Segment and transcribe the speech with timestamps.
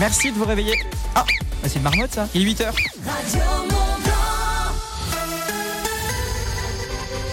[0.00, 0.78] Merci de vous réveiller.
[1.16, 1.24] Ah,
[1.60, 2.28] bah, c'est une marmotte ça.
[2.32, 2.72] Il est 8h.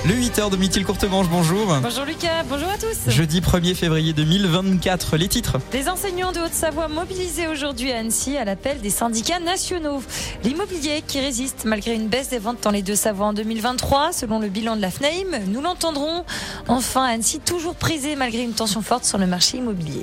[0.06, 1.76] Le 8h de Mithil Courtemanche, bonjour.
[1.82, 3.12] Bonjour Lucas, bonjour à tous.
[3.12, 5.58] Jeudi 1er février 2024, les titres.
[5.74, 10.02] Les enseignants de Haute-Savoie mobilisés aujourd'hui à Annecy à l'appel des syndicats nationaux.
[10.44, 14.40] L'immobilier qui résiste malgré une baisse des ventes dans les deux Savoies en 2023, selon
[14.40, 15.46] le bilan de la FNAIM.
[15.48, 16.24] Nous l'entendrons.
[16.68, 20.02] Enfin, Annecy toujours prisé malgré une tension forte sur le marché immobilier.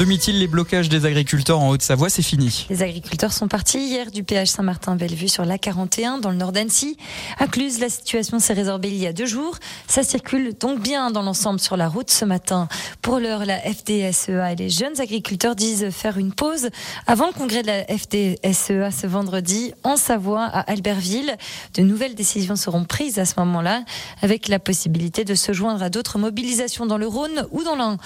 [0.00, 2.66] Demi-t-il les blocages des agriculteurs en Haute-Savoie, c'est fini.
[2.70, 6.96] Les agriculteurs sont partis hier du péage Saint-Martin-Bellevue sur l'A41 dans le nord d'Annecy.
[7.38, 9.58] À Cluse, la situation s'est résorbée il y a deux jours.
[9.88, 12.66] Ça circule donc bien dans l'ensemble sur la route ce matin.
[13.02, 16.70] Pour l'heure, la FDSEA et les jeunes agriculteurs disent faire une pause
[17.06, 21.36] avant le congrès de la FDSEA ce vendredi en Savoie à Albertville.
[21.74, 23.84] De nouvelles décisions seront prises à ce moment-là
[24.22, 27.98] avec la possibilité de se joindre à d'autres mobilisations dans le Rhône ou dans l'Ain.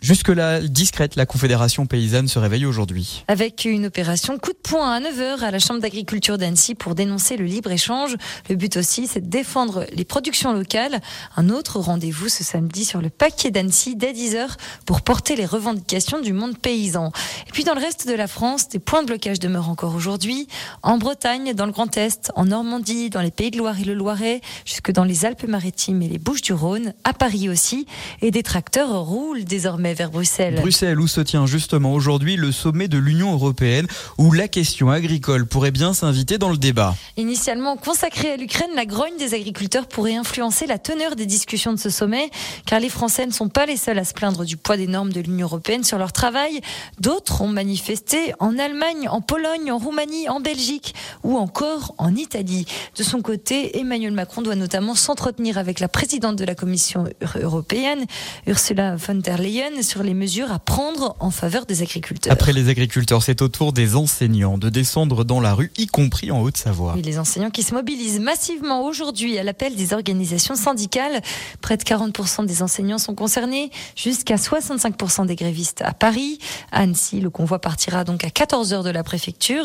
[0.00, 3.24] Jusque-là, discrète, la Confédération paysanne se réveille aujourd'hui.
[3.26, 7.36] Avec une opération coup de poing à 9h à la Chambre d'agriculture d'Annecy pour dénoncer
[7.36, 8.14] le libre-échange.
[8.48, 11.00] Le but aussi, c'est de défendre les productions locales.
[11.36, 14.50] Un autre rendez-vous ce samedi sur le paquet d'Annecy dès 10h
[14.86, 17.10] pour porter les revendications du monde paysan.
[17.48, 20.46] Et puis dans le reste de la France, des points de blocage demeurent encore aujourd'hui.
[20.84, 23.94] En Bretagne, dans le Grand Est, en Normandie, dans les Pays de Loire et le
[23.94, 27.86] Loiret, jusque dans les Alpes-Maritimes et les Bouches-du-Rhône, à Paris aussi.
[28.22, 30.56] Et des tracteurs roulent désormais vers Bruxelles.
[30.56, 33.86] Bruxelles, où se tient justement aujourd'hui le sommet de l'Union européenne,
[34.18, 36.94] où la question agricole pourrait bien s'inviter dans le débat.
[37.16, 41.78] Initialement consacrée à l'Ukraine, la grogne des agriculteurs pourrait influencer la teneur des discussions de
[41.78, 42.30] ce sommet,
[42.66, 45.12] car les Français ne sont pas les seuls à se plaindre du poids des normes
[45.12, 46.60] de l'Union européenne sur leur travail.
[47.00, 52.66] D'autres ont manifesté en Allemagne, en Pologne, en Roumanie, en Belgique ou encore en Italie.
[52.96, 57.04] De son côté, Emmanuel Macron doit notamment s'entretenir avec la présidente de la Commission
[57.36, 58.04] européenne,
[58.46, 62.32] Ursula von der Leyen, sur les mesures à prendre en faveur des agriculteurs.
[62.32, 66.30] Après les agriculteurs, c'est au tour des enseignants de descendre dans la rue, y compris
[66.30, 66.94] en Haute-Savoie.
[66.98, 71.20] Et les enseignants qui se mobilisent massivement aujourd'hui à l'appel des organisations syndicales.
[71.60, 76.38] Près de 40% des enseignants sont concernés, jusqu'à 65% des grévistes à Paris.
[76.72, 79.64] À Annecy, le convoi partira donc à 14h de la préfecture.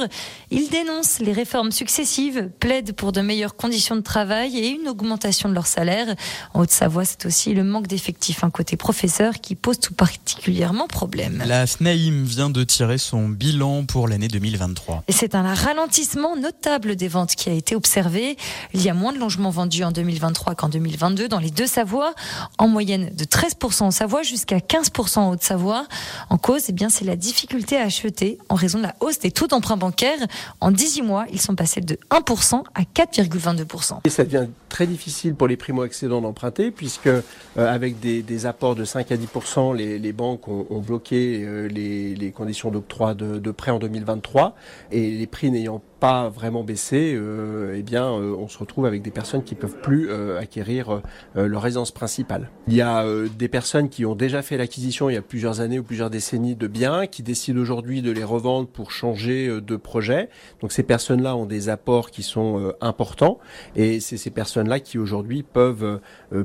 [0.52, 5.50] Ils dénoncent les réformes successives, plaident pour de meilleures conditions de travail et une augmentation
[5.50, 6.16] de leur salaire.
[6.54, 11.42] En Haute-Savoie, c'est aussi le manque d'effectifs, un côté professeur qui pose tout particulièrement problème.
[11.48, 15.06] La FNAIM vient de tirer son bilan pour l'année 2023.
[15.08, 18.36] Et c'est un ralentissement notable des ventes qui a été observé.
[18.74, 22.14] Il y a moins de logements vendus en 2023 qu'en 2022 dans les deux Savoies,
[22.58, 25.88] en moyenne de 13% en Savoie jusqu'à 15% en Haute-Savoie.
[26.30, 29.32] En cause, eh bien, c'est la difficulté à acheter en raison de la hausse des
[29.32, 30.20] taux d'emprunt bancaire.
[30.60, 34.00] En 18 mois, ils sont passés de 1% à 4,22%.
[34.04, 37.22] Et ça devient très difficile pour les primo-accédants d'emprunter puisque euh,
[37.56, 42.32] avec des, des, apports de 5 à 10%, les les, banques ont, bloqué euh, les,
[42.32, 44.56] conditions d'octroi de, de prêt en 2023
[44.92, 49.02] et les prix n'ayant pas vraiment baissé, euh, eh bien, euh, on se retrouve avec
[49.02, 51.02] des personnes qui peuvent plus euh, acquérir
[51.34, 52.50] leur résidence principale.
[52.68, 53.06] Il y a
[53.38, 56.58] des personnes qui ont déjà fait l'acquisition il y a plusieurs années ou plusieurs décennies
[56.58, 60.28] de biens, qui décident aujourd'hui de les revendre pour changer de projet.
[60.60, 63.40] Donc ces personnes-là ont des apports qui sont importants
[63.78, 66.02] et c'est ces personnes-là qui aujourd'hui peuvent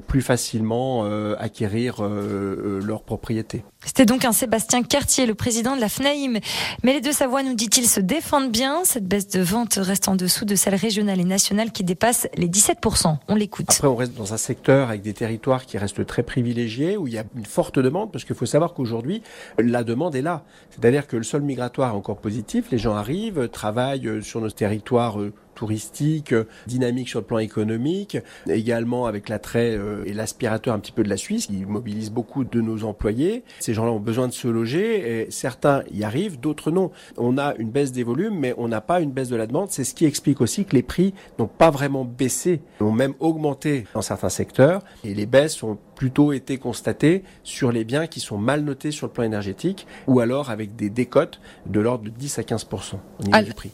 [0.06, 1.04] plus facilement
[1.36, 3.64] acquérir leur propriété.
[3.84, 6.40] C'était donc un Sébastien Cartier, le président de la FNAIM.
[6.82, 8.82] Mais les deux Savoies, nous dit-il, se défendent bien.
[8.84, 12.48] Cette baisse de vente reste en dessous de celle régionale et nationale qui dépasse les
[12.48, 13.16] 17%.
[13.28, 13.66] On l'écoute.
[13.70, 17.14] Après, on reste dans un secteur avec des territoires qui restent très privilégiés, où il
[17.14, 19.22] y a une forte demande, parce qu'il faut savoir qu'aujourd'hui,
[19.58, 20.42] la demande est là.
[20.70, 22.66] C'est-à-dire que le sol migratoire est encore positif.
[22.72, 26.32] Les gens arrivent, travaillent sur nos territoires euh, touristique,
[26.68, 28.16] dynamique sur le plan économique,
[28.48, 32.44] également avec l'attrait euh, et l'aspirateur un petit peu de la Suisse, qui mobilise beaucoup
[32.44, 33.42] de nos employés.
[33.58, 36.92] Ces gens-là ont besoin de se loger, et certains y arrivent, d'autres non.
[37.16, 39.70] On a une baisse des volumes, mais on n'a pas une baisse de la demande.
[39.70, 43.84] C'est ce qui explique aussi que les prix n'ont pas vraiment baissé, ont même augmenté
[43.94, 48.38] dans certains secteurs, et les baisses ont plutôt été constatées sur les biens qui sont
[48.38, 52.38] mal notés sur le plan énergétique, ou alors avec des décotes de l'ordre de 10
[52.38, 53.72] à 15 au niveau du prix.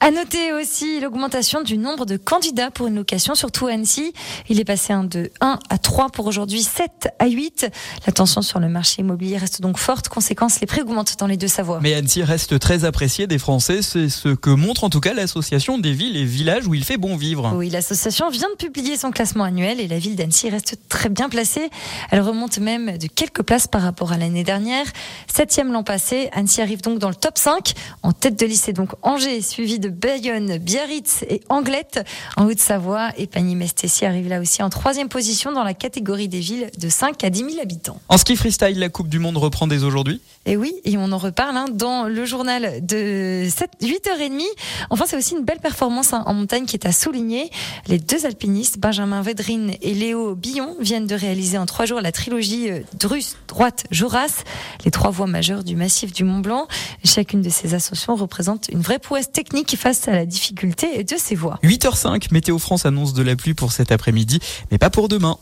[0.00, 4.12] À noter aussi l'augmentation du nombre de candidats pour une location, surtout à Annecy.
[4.48, 7.68] Il est passé de 1 à 3 pour aujourd'hui, 7 à 8.
[8.06, 10.08] La tension sur le marché immobilier reste donc forte.
[10.08, 11.80] Conséquence, les prix augmentent dans les deux Savoies.
[11.82, 13.82] Mais Annecy reste très apprécié des Français.
[13.82, 16.96] C'est ce que montre en tout cas l'association des villes et villages où il fait
[16.96, 17.52] bon vivre.
[17.54, 21.28] Oui, l'association vient de publier son classement annuel et la ville d'Annecy reste très bien
[21.28, 21.68] placée.
[22.10, 24.86] Elle remonte même de quelques places par rapport à l'année dernière.
[25.26, 27.74] Septième l'an passé, Annecy arrive donc dans le top 5.
[28.02, 31.98] En tête de liste, donc Angers, suivi suivi de Bayonne, Biarritz et Anglette
[32.36, 33.10] en Haute-Savoie.
[33.18, 37.24] Et Pagny-Mestessi arrive là aussi en troisième position dans la catégorie des villes de 5
[37.24, 38.00] à 10 000 habitants.
[38.08, 40.20] En ski freestyle, la Coupe du Monde reprend dès aujourd'hui?
[40.46, 44.42] Et oui, et on en reparle hein, dans le journal de 7, 8h30.
[44.90, 47.50] Enfin, c'est aussi une belle performance hein, en montagne qui est à souligner.
[47.88, 52.12] Les deux alpinistes, Benjamin Védrine et Léo Billon, viennent de réaliser en trois jours la
[52.12, 54.44] trilogie euh, Drus, Droite, Joras,
[54.84, 56.68] les trois voies majeures du massif du Mont Blanc.
[57.04, 61.34] Chacune de ces ascensions représente une vraie prouesse technique face à la difficulté de ces
[61.34, 61.58] voies.
[61.64, 64.38] 8h05, Météo France annonce de la pluie pour cet après-midi,
[64.70, 65.38] mais pas pour demain.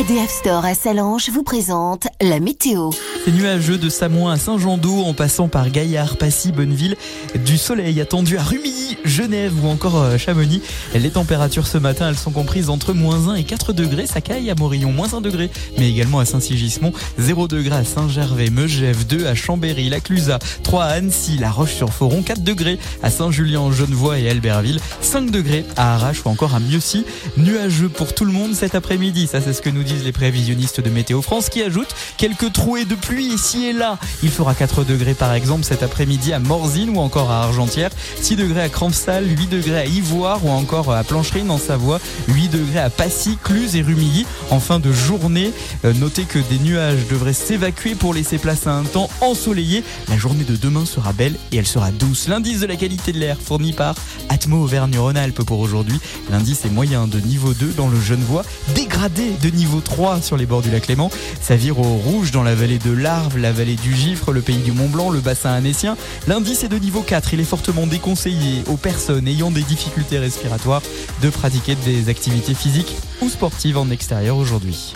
[0.00, 2.88] ADF Store à Salange vous présente la météo.
[3.22, 6.96] C'est nuageux de Samoin à Saint-Jean-d'Eau en passant par Gaillard, Passy, Bonneville.
[7.44, 10.62] Du soleil attendu à Rumilly, Genève ou encore euh, Chamonix.
[10.94, 14.06] Les températures ce matin, elles sont comprises entre moins 1 et 4 degrés.
[14.06, 15.50] Sacaille à Morillon, moins 1 degré.
[15.76, 20.84] Mais également à Saint-Sigismond, 0 degrés à Saint-Gervais, Megève, 2 à Chambéry, La Clusaz, 3
[20.84, 26.24] à Annecy, La Roche-sur-Foron, 4 degrés à Saint-Julien, Genevois et Albertville, 5 degrés à Arrache
[26.24, 27.04] ou encore à Mieuxy.
[27.36, 29.26] Nuageux pour tout le monde cet après-midi.
[29.26, 32.84] Ça, c'est ce que nous disent les prévisionnistes de Météo France qui ajoutent quelques trouées
[32.84, 33.98] de pluie ici et là.
[34.22, 37.90] Il fera 4 degrés par exemple cet après-midi à Morzine ou encore à Argentière,
[38.20, 41.98] 6 degrés à Crampsal, 8 degrés à Ivoire ou encore à Plancherine en Savoie,
[42.28, 44.26] 8 degrés à Passy, Cluse et Rumilly.
[44.50, 45.52] En fin de journée,
[45.84, 49.82] euh, notez que des nuages devraient s'évacuer pour laisser place à un temps ensoleillé.
[50.08, 52.28] La journée de demain sera belle et elle sera douce.
[52.28, 53.96] L'indice de la qualité de l'air fourni par
[54.28, 55.98] Atmo Auvergne-Rhône-Alpes pour aujourd'hui.
[56.30, 58.44] L'indice est moyen de niveau 2 dans le Genevois,
[58.74, 61.10] dégradé de niveau 3 sur les bords du lac Léman.
[61.40, 64.58] Ça vire au rouge dans la vallée de l'Arve, la vallée du Gifre, le pays
[64.58, 65.96] du Mont Blanc, le bassin annécien.
[66.26, 67.34] L'indice est de niveau 4.
[67.34, 70.82] Il est fortement déconseillé aux personnes ayant des difficultés respiratoires
[71.22, 74.94] de pratiquer des activités physiques ou sportives en extérieur aujourd'hui.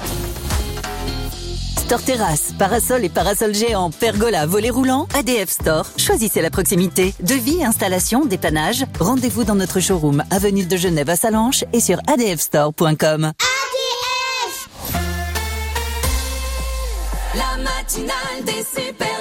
[1.84, 5.86] Store Terrasse, parasol et parasol géant, pergola, volet roulant, ADF Store.
[5.98, 7.14] Choisissez la proximité.
[7.20, 8.86] Devis, installation, dépannage.
[8.98, 13.32] Rendez-vous dans notre showroom, avenue de Genève à Salanches et sur adfstore.com.
[18.64, 19.14] super.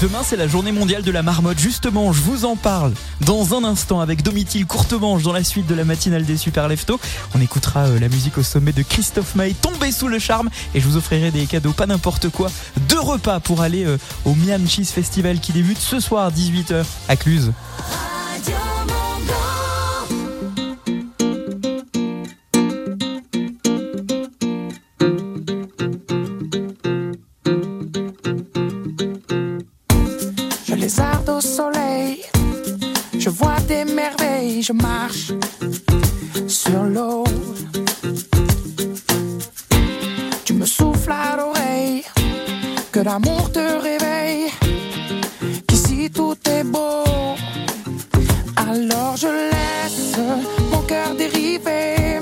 [0.00, 1.58] Demain, c'est la journée mondiale de la marmotte.
[1.58, 5.74] Justement, je vous en parle dans un instant avec Domitil Courtemanche dans la suite de
[5.74, 6.98] la matinale des Super Leftos.
[7.34, 10.48] On écoutera euh, la musique au sommet de Christophe Maé, tombé sous le charme.
[10.74, 12.50] Et je vous offrirai des cadeaux, pas n'importe quoi.
[12.88, 16.82] Deux repas pour aller euh, au Miam Cheese Festival qui débute ce soir à 18h
[17.08, 17.52] à Cluse.
[18.32, 18.56] Radio
[34.62, 35.32] je marche
[36.46, 37.24] sur l'eau.
[40.44, 42.02] Tu me souffles à l'oreille,
[42.92, 44.50] que l'amour te réveille,
[45.66, 47.04] qu'ici tout est beau.
[48.56, 50.18] Alors je laisse
[50.70, 52.20] mon cœur dériver,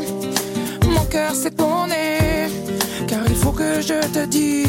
[0.87, 2.49] mon cœur s'étonner,
[3.07, 4.68] car il faut que je te dise.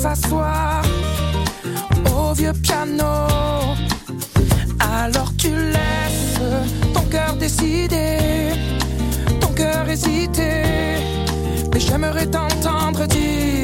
[0.00, 0.82] S'asseoir
[2.16, 3.14] au vieux piano.
[4.78, 6.40] Alors tu laisses
[6.94, 8.52] ton cœur décider,
[9.40, 10.62] ton cœur hésiter.
[11.72, 13.59] Mais j'aimerais t'entendre dire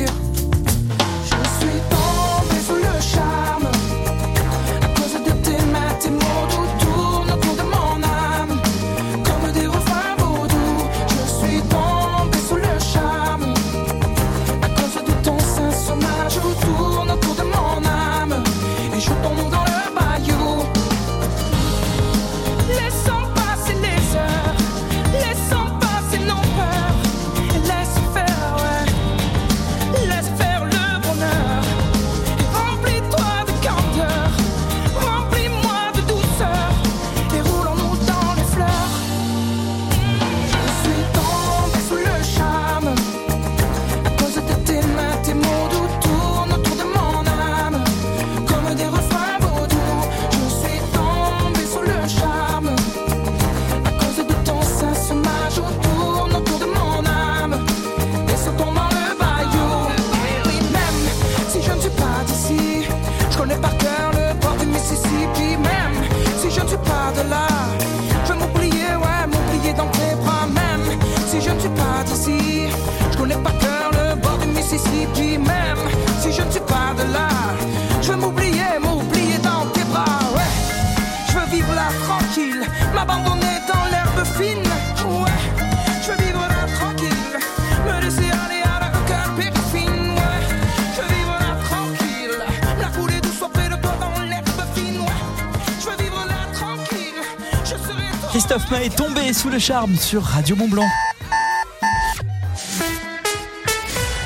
[99.57, 100.87] le charme sur Radio Mont Blanc.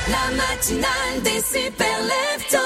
[0.08, 2.58] La matinale des super leftos.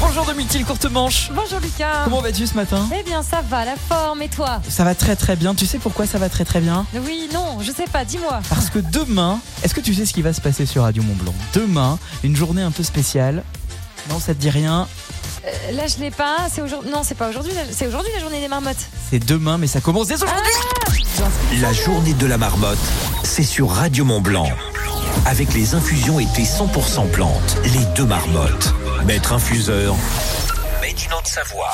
[0.00, 1.30] Bonjour Domitil Courte Manche.
[1.34, 2.04] Bonjour Lucas.
[2.04, 2.88] Comment vas-tu ce matin?
[2.98, 4.62] Eh bien, ça va, la forme, et toi?
[4.66, 5.54] Ça va très très bien.
[5.54, 6.86] Tu sais pourquoi ça va très très bien?
[6.94, 8.40] Oui, non, je sais pas, dis-moi.
[8.48, 11.16] Parce que demain, est-ce que tu sais ce qui va se passer sur Radio Mont
[11.16, 11.34] Blanc?
[11.52, 13.44] Demain, une journée un peu spéciale.
[14.08, 14.88] Non, ça te dit rien
[15.72, 16.90] là, je l'ai pas, c'est aujourd'hui.
[16.90, 18.76] Non, c'est pas aujourd'hui, la- c'est aujourd'hui la journée des marmottes.
[19.10, 20.52] C'est demain, mais ça commence dès aujourd'hui.
[21.60, 22.78] La journée de la marmotte,
[23.22, 24.48] c'est sur Radio Mont Blanc.
[25.26, 28.74] Avec les infusions été 100% plantes, les deux marmottes.
[29.06, 29.94] Maître infuseur,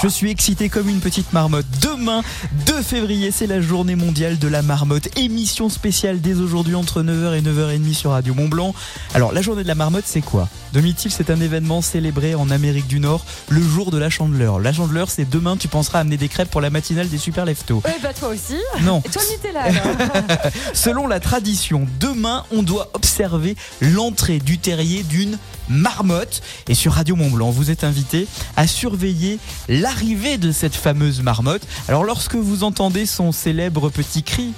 [0.02, 1.66] Je suis excité comme une petite marmotte.
[1.82, 2.22] Demain,
[2.66, 5.08] 2 février, c'est la journée mondiale de la marmotte.
[5.18, 8.74] Émission spéciale dès aujourd'hui entre 9h et 9h30 sur Radio Mont Blanc.
[9.14, 10.48] Alors, la journée de la marmotte, c'est quoi?
[10.72, 14.60] Domitil, c'est un événement célébré en Amérique du Nord le jour de la chandeleur.
[14.60, 17.82] La chandeleur, c'est demain, tu penseras amener des crêpes pour la matinale des super leftos.
[17.86, 18.56] Eh bah, toi aussi.
[18.82, 19.02] Non.
[19.04, 20.12] Et toi, Nutella, alors?
[20.72, 25.38] Selon la tradition, demain, on doit observer l'entrée du terrier d'une
[25.68, 26.42] marmotte.
[26.68, 28.26] Et sur Radio Mont Blanc, vous êtes invité
[28.56, 29.38] à surveiller
[29.68, 31.62] l'arrivée de cette fameuse marmotte.
[31.88, 34.52] Alors, lorsque vous entendez son célèbre petit cri,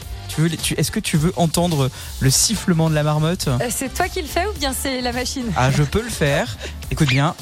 [0.78, 3.48] est-ce que tu veux entendre le sifflement de la marmotte?
[3.48, 5.44] Euh, C'est toi qui le fais ou bien c'est la machine?
[5.56, 6.56] Ah, je peux le faire.
[6.90, 7.34] Écoute bien.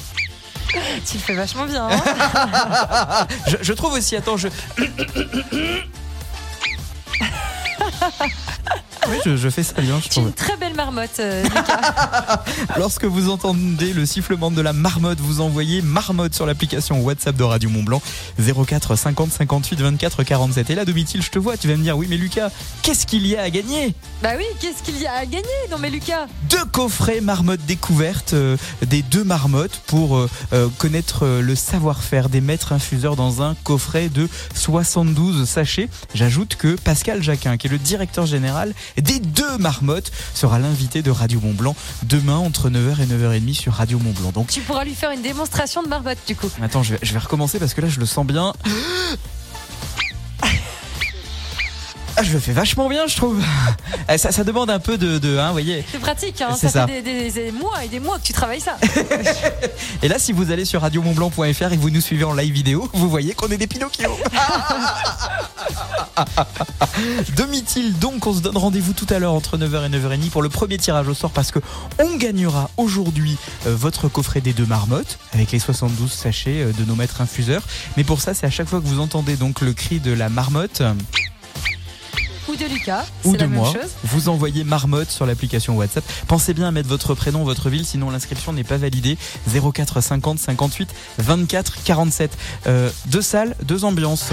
[1.05, 1.87] Tu le fais vachement bien.
[1.89, 4.47] hein Je, je trouve aussi, attends, je.
[9.09, 10.27] Oui, je, je fais ça bien, je trouve.
[10.27, 12.43] une très belle marmotte, euh, Lucas.
[12.77, 17.43] Lorsque vous entendez le sifflement de la marmotte, vous envoyez marmotte sur l'application WhatsApp de
[17.43, 18.01] Radio Mont Blanc
[18.39, 20.69] 04 50 58 24 47.
[20.69, 22.49] Et là, Domitil, je te vois, tu vas me dire oui, mais Lucas,
[22.83, 23.93] qu'est-ce qu'il y a à gagner?
[24.21, 25.41] Bah oui, qu'est-ce qu'il y a à gagner?
[25.71, 28.55] Non, mais Lucas, Deux coffrets marmotte découverte euh,
[28.85, 34.27] des deux marmottes pour euh, connaître le savoir-faire des maîtres infuseurs dans un coffret de
[34.53, 35.89] 72 sachets.
[36.13, 41.11] J'ajoute que Pascal Jacquin, qui est le directeur général des deux marmottes, sera l'invité de
[41.11, 44.31] Radio Mont Blanc demain entre 9h et 9h30 sur Radio Mont Blanc.
[44.31, 46.49] Donc tu pourras lui faire une démonstration de marmotte, du coup.
[46.61, 48.53] Attends, je vais, je vais recommencer parce que là, je le sens bien.
[52.17, 53.41] Ah, je le fais vachement bien, je trouve.
[54.09, 55.85] Eh, Ça, ça demande un peu de, de hein, voyez.
[55.91, 56.87] C'est pratique, hein C'est ça, ça.
[56.87, 58.77] fait des, des- des mois et des mois que tu travailles ça.
[60.03, 62.89] Et là, si vous allez sur radiomontblanc.fr et que vous nous suivez en live vidéo,
[62.93, 64.09] vous voyez qu'on est des Pinocchio.
[67.37, 70.49] Demi-til, donc, on se donne rendez-vous tout à l'heure entre 9h et 9h30 pour le
[70.49, 71.59] premier tirage au sort parce que
[71.99, 73.37] on gagnera aujourd'hui
[73.67, 77.63] euh, votre coffret des deux marmottes avec les 72 sachets euh, de nos maîtres infuseurs.
[77.97, 80.29] Mais pour ça, c'est à chaque fois que vous entendez donc le cri de la
[80.29, 80.81] marmotte.
[82.51, 83.71] Ou de Lucas, ou de la moi.
[83.71, 83.91] chose.
[84.03, 86.03] Vous envoyez marmotte sur l'application WhatsApp.
[86.27, 89.17] Pensez bien à mettre votre prénom, votre ville, sinon l'inscription n'est pas validée.
[89.47, 90.89] 04 50 58
[91.19, 92.37] 24 47.
[92.67, 94.31] Euh, deux salles, deux ambiances.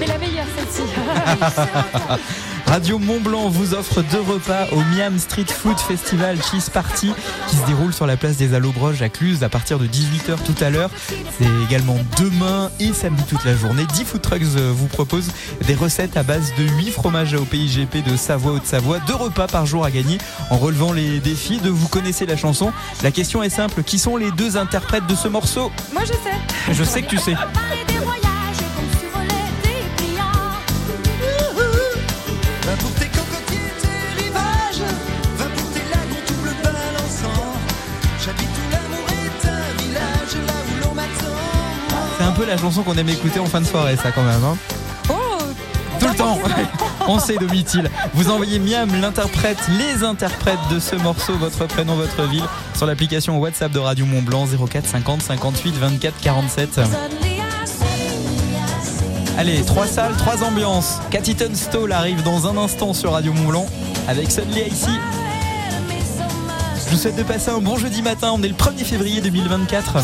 [0.00, 0.82] Mais la meilleure, celle-ci.
[2.68, 7.12] Radio Mont Blanc vous offre deux repas au Miam Street Food Festival Cheese Party
[7.48, 10.62] qui se déroule sur la place des Allobroges à Cluse à partir de 18h tout
[10.62, 10.90] à l'heure.
[11.06, 13.86] C'est également demain et samedi toute la journée.
[13.94, 15.30] 10 food trucks euh, vous proposent
[15.66, 18.98] des recettes à base de 8 fromages au PIGP de Savoie Haute-Savoie.
[19.06, 20.18] Deux repas par jour à gagner
[20.50, 22.72] en relevant les défis de vous connaissez la chanson.
[23.02, 25.72] La question est simple, qui sont les deux interprètes de ce morceau?
[25.94, 26.74] Moi, je sais.
[26.74, 27.34] Je sais que tu sais.
[42.38, 44.44] peu la chanson qu'on aime écouter en fin de soirée ça quand même.
[44.44, 44.56] Hein
[45.10, 45.38] Oh
[45.98, 46.38] Tout le temps
[47.08, 47.90] On sait Domitil.
[48.14, 52.44] Vous envoyez Miam, l'interprète, les interprètes de ce morceau, votre prénom, votre ville,
[52.76, 56.74] sur l'application WhatsApp de Radio Mont Blanc 04 50 58 24 47.
[56.74, 56.92] Suddenly
[57.24, 59.36] I see, I see.
[59.36, 61.00] Allez, trois salles, trois ambiances.
[61.10, 63.66] Cathy Tunstall arrive dans un instant sur Radio Mont Blanc
[64.06, 64.90] avec Suddenly ici.
[66.86, 68.30] Je vous souhaite de passer un bon jeudi matin.
[68.32, 69.96] On est le 1er février 2024.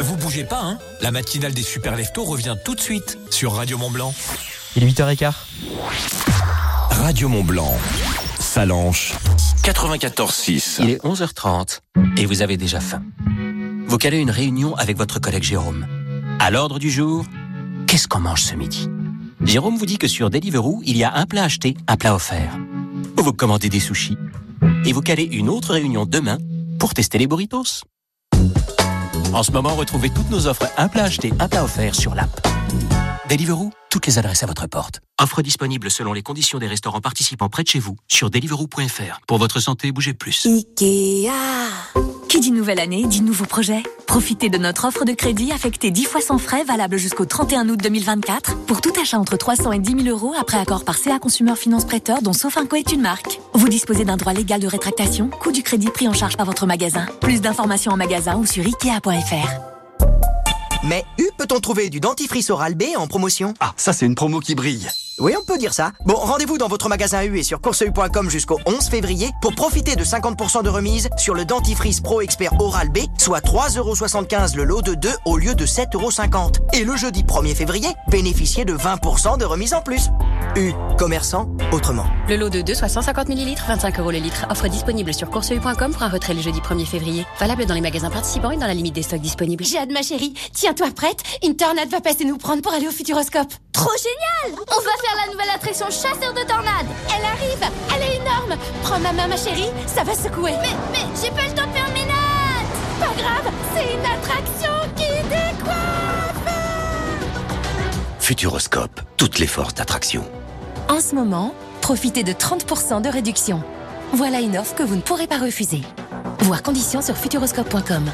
[0.00, 3.76] Vous bougez pas, hein La matinale des super leftos revient tout de suite sur Radio
[3.78, 4.14] Mont Blanc.
[4.76, 5.32] Il est 8h15.
[6.92, 7.76] Radio Mont Blanc.
[8.38, 9.14] Salanche
[9.64, 10.76] 94.6.
[10.78, 11.80] Il est 11h30
[12.16, 13.02] et vous avez déjà faim.
[13.88, 15.88] Vous calez une réunion avec votre collègue Jérôme.
[16.38, 17.24] À l'ordre du jour,
[17.88, 18.88] qu'est-ce qu'on mange ce midi?
[19.42, 22.56] Jérôme vous dit que sur Deliveroo, il y a un plat acheté, un plat offert.
[23.16, 24.16] Vous commandez des sushis
[24.84, 26.38] et vous calez une autre réunion demain
[26.78, 27.82] pour tester les burritos.
[29.32, 32.49] En ce moment, retrouvez toutes nos offres un plat acheté, un plat offert sur l'app.
[33.30, 35.02] Deliveroo, toutes les adresses à votre porte.
[35.22, 39.20] Offre disponible selon les conditions des restaurants participants près de chez vous sur deliveroo.fr.
[39.28, 40.46] Pour votre santé, bougez plus.
[40.46, 41.30] Ikea.
[42.28, 43.84] Qui dit nouvelle année dit nouveau projet.
[44.08, 47.78] Profitez de notre offre de crédit affectée 10 fois sans frais valable jusqu'au 31 août
[47.80, 51.54] 2024 pour tout achat entre 300 et 10 000 euros après accord par CA Consumer
[51.54, 53.38] Finance Prêteur dont Sofinco est une marque.
[53.54, 56.66] Vous disposez d'un droit légal de rétractation, coût du crédit pris en charge par votre
[56.66, 57.06] magasin.
[57.20, 59.69] Plus d'informations en magasin ou sur ikea.fr.
[60.82, 63.52] Mais U peut-on trouver du dentifrice Oral B en promotion?
[63.60, 64.88] Ah, ça c'est une promo qui brille.
[65.20, 65.92] Oui, on peut dire ça.
[66.06, 70.02] Bon, rendez-vous dans votre magasin U et sur courseu.com jusqu'au 11 février pour profiter de
[70.02, 74.94] 50% de remise sur le dentifrice Pro Expert Oral B, soit 3,75€ le lot de
[74.94, 76.60] 2 au lieu de 7,50€.
[76.72, 80.08] Et le jeudi 1er février, bénéficiez de 20% de remise en plus.
[80.56, 82.06] U, commerçant, autrement.
[82.26, 84.46] Le lot de 2, soit 150 ml, 25 euros le litre.
[84.48, 87.26] Offre disponible sur courseu.com pour un retrait le jeudi 1er février.
[87.38, 89.64] Valable dans les magasins participants et dans la limite des stocks disponibles.
[89.64, 90.32] J'ai hâte, ma chérie.
[90.54, 91.22] Tiens-toi prête.
[91.44, 93.52] Une tornade va passer nous prendre pour aller au Futuroscope.
[93.72, 97.64] Trop génial On va faire la nouvelle attraction chasseur de tornades Elle arrive
[97.94, 100.52] Elle est énorme Prends ma main, ma chérie, ça va secouer.
[100.60, 104.72] Mais, mais, j'ai pas le temps de faire mes notes Pas grave, c'est une attraction
[104.96, 106.30] qui décoiffe
[108.20, 110.24] Futuroscope, toutes les forces d'attraction.
[110.88, 113.62] En ce moment, profitez de 30% de réduction.
[114.12, 115.82] Voilà une offre que vous ne pourrez pas refuser.
[116.40, 118.10] Voir conditions sur futuroscope.com.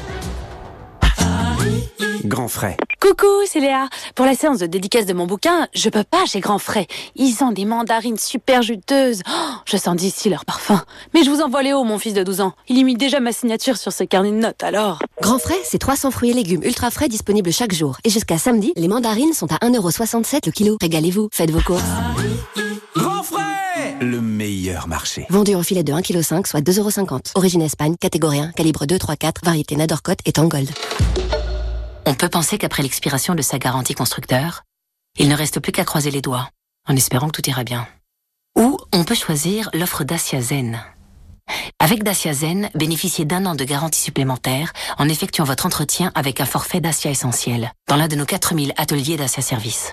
[2.25, 2.75] Grand frais.
[2.99, 3.87] Coucou, c'est Léa.
[4.15, 6.87] Pour la séance de dédicace de mon bouquin, je peux pas chez Grand Frais.
[7.15, 9.21] Ils ont des mandarines super juteuses.
[9.29, 10.83] Oh, je sens d'ici leur parfum.
[11.13, 12.53] Mais je vous envoie Léo, mon fils de 12 ans.
[12.67, 14.99] Il imite déjà ma signature sur ce carnet de notes, alors.
[15.21, 17.97] Grand Frais, c'est 300 fruits et légumes ultra frais disponibles chaque jour.
[18.03, 20.77] Et jusqu'à samedi, les mandarines sont à 1,67€ le kilo.
[20.81, 21.81] Régalez-vous, faites vos courses.
[22.95, 25.27] Grand frais Le meilleur marché.
[25.29, 26.01] Vendu en filet de 1,5
[26.41, 27.31] kg, soit 2,50€.
[27.35, 30.69] Origine Espagne, catégorie 1, calibre 2, 3, 4, variété Nadorcote et Tangold.
[32.07, 34.63] On peut penser qu'après l'expiration de sa garantie constructeur,
[35.19, 36.49] il ne reste plus qu'à croiser les doigts,
[36.87, 37.85] en espérant que tout ira bien.
[38.57, 40.81] Ou on peut choisir l'offre Dacia Zen.
[41.79, 46.45] Avec Dacia Zen, bénéficiez d'un an de garantie supplémentaire en effectuant votre entretien avec un
[46.45, 49.91] forfait Dacia essentiel dans l'un de nos 4000 ateliers Dacia Service.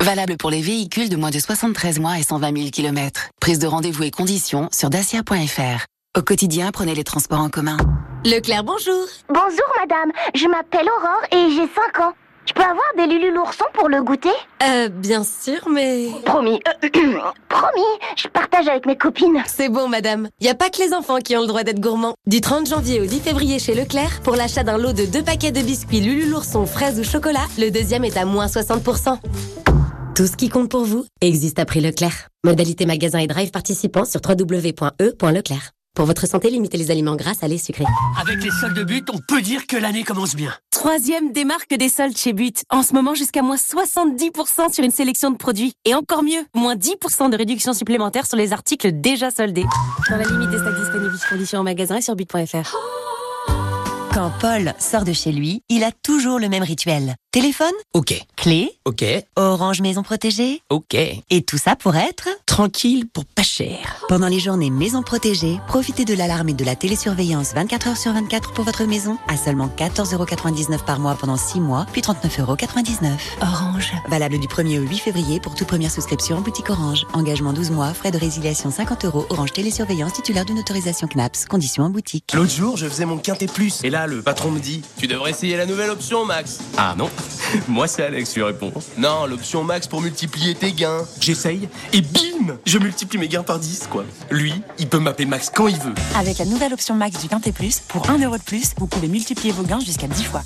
[0.00, 3.28] Valable pour les véhicules de moins de 73 mois et 120 000 km.
[3.42, 5.84] Prise de rendez-vous et conditions sur dacia.fr.
[6.18, 7.76] Au quotidien, prenez les transports en commun.
[8.24, 9.06] Leclerc, bonjour.
[9.28, 12.12] Bonjour madame, je m'appelle Aurore et j'ai 5 ans.
[12.46, 14.28] Je peux avoir des Lulu l'ourson pour le goûter?
[14.64, 16.08] Euh, bien sûr, mais...
[16.24, 16.58] Promis,
[17.48, 19.40] promis, je partage avec mes copines.
[19.46, 20.28] C'est bon, madame.
[20.40, 22.14] Y a pas que les enfants qui ont le droit d'être gourmands.
[22.26, 25.52] Du 30 janvier au 10 février chez Leclerc, pour l'achat d'un lot de deux paquets
[25.52, 29.16] de biscuits Lulu l'ourson fraises ou chocolat, le deuxième est à moins 60%.
[30.16, 32.30] Tout ce qui compte pour vous existe à prix Leclerc.
[32.44, 35.70] Modalité magasin et drive participants sur www.e.leclerc.
[35.94, 37.84] Pour votre santé, limitez les aliments gras, salés, sucrés.
[38.20, 40.54] Avec les soldes de but, on peut dire que l'année commence bien.
[40.70, 42.62] Troisième démarque des soldes chez But.
[42.70, 45.74] En ce moment, jusqu'à moins 70% sur une sélection de produits.
[45.84, 49.66] Et encore mieux, moins 10% de réduction supplémentaire sur les articles déjà soldés.
[50.08, 52.76] Dans la limite des stocks disponibles, conditions en magasin et sur but.fr.
[54.12, 57.14] Quand Paul sort de chez lui, il a toujours le même rituel.
[57.30, 58.20] Téléphone Ok.
[58.36, 59.04] Clé Ok.
[59.36, 60.94] Orange Maison Protégée Ok.
[60.94, 64.02] Et tout ça pour être Tranquille pour pas cher.
[64.08, 68.12] Pendant les journées Maison Protégée, profitez de l'alarme et de la télésurveillance 24 heures sur
[68.12, 73.12] 24 pour votre maison à seulement 14,99€ par mois pendant 6 mois, puis 39,99€.
[73.42, 73.92] Orange.
[74.08, 77.06] Valable du 1er au 8 février pour toute première souscription en boutique Orange.
[77.12, 79.26] Engagement 12 mois, frais de résiliation 50 euros.
[79.30, 81.44] Orange Télésurveillance titulaire d'une autorisation CNAPS.
[81.48, 82.32] Conditions en boutique.
[82.34, 83.84] L'autre jour, je faisais mon quintet plus.
[83.84, 86.58] Et là, le patron me dit Tu devrais essayer la nouvelle option, Max.
[86.76, 87.10] Ah non
[87.68, 88.72] Moi, c'est Alex, tu réponds.
[88.98, 91.04] Non, l'option Max pour multiplier tes gains.
[91.20, 94.04] J'essaye et bim Je multiplie mes gains par 10, quoi.
[94.30, 95.94] Lui, il peut m'appeler Max quand il veut.
[96.16, 99.52] Avec la nouvelle option Max du Quintet Plus, pour 1€ de plus, vous pouvez multiplier
[99.52, 100.42] vos gains jusqu'à 10 fois.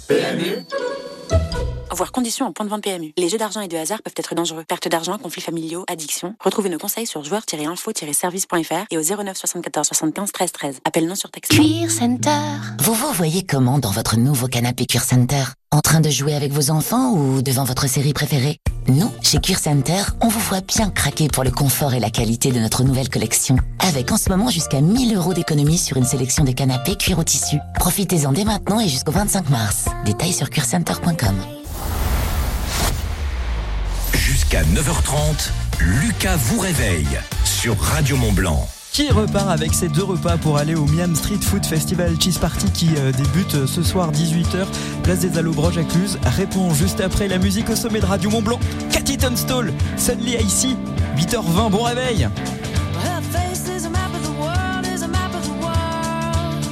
[1.90, 3.12] Voir conditions en point de vente PMU.
[3.16, 4.64] Les jeux d'argent et de hasard peuvent être dangereux.
[4.66, 6.35] Perte d'argent, conflits familiaux, addiction.
[6.40, 10.79] Retrouvez nos conseils sur joueurs-info-service.fr et au 09 74 75 13 13.
[10.85, 11.55] Appel non surtaxé.
[11.55, 12.31] Cuir Center.
[12.81, 15.44] Vous vous voyez comment dans votre nouveau canapé Cuir Center?
[15.70, 18.59] En train de jouer avec vos enfants ou devant votre série préférée?
[18.87, 22.53] Nous, chez Cuir Center, on vous voit bien craquer pour le confort et la qualité
[22.53, 23.57] de notre nouvelle collection.
[23.81, 27.25] Avec en ce moment jusqu'à 1000 euros d'économie sur une sélection de canapés cuir au
[27.25, 27.59] tissu.
[27.79, 29.87] Profitez-en dès maintenant et jusqu'au 25 mars.
[30.05, 31.35] Détails sur cuircenter.com.
[34.14, 35.50] Jusqu'à 9h30,
[35.81, 37.09] Lucas vous réveille
[37.44, 38.68] sur Radio Mont Blanc.
[38.92, 42.70] qui repart avec ses deux repas pour aller au Miam Street Food Festival Cheese Party
[42.70, 44.66] qui euh, débute euh, ce soir 18h,
[45.03, 46.18] place des Allobroges à Cluse.
[46.37, 48.61] Répond juste après la musique au sommet de Radio Mont Blanc.
[48.92, 50.77] Cathy Tunstall, Suddenly ici,
[51.16, 55.42] 8h20, bon réveil Her face is a map of the world, is a map of
[55.42, 56.64] the world.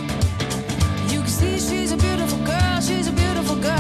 [1.11, 3.73] You can see she's a beautiful girl, she's a beautiful girl.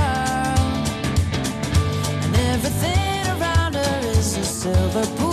[2.25, 3.02] And everything
[4.62, 5.32] silver pool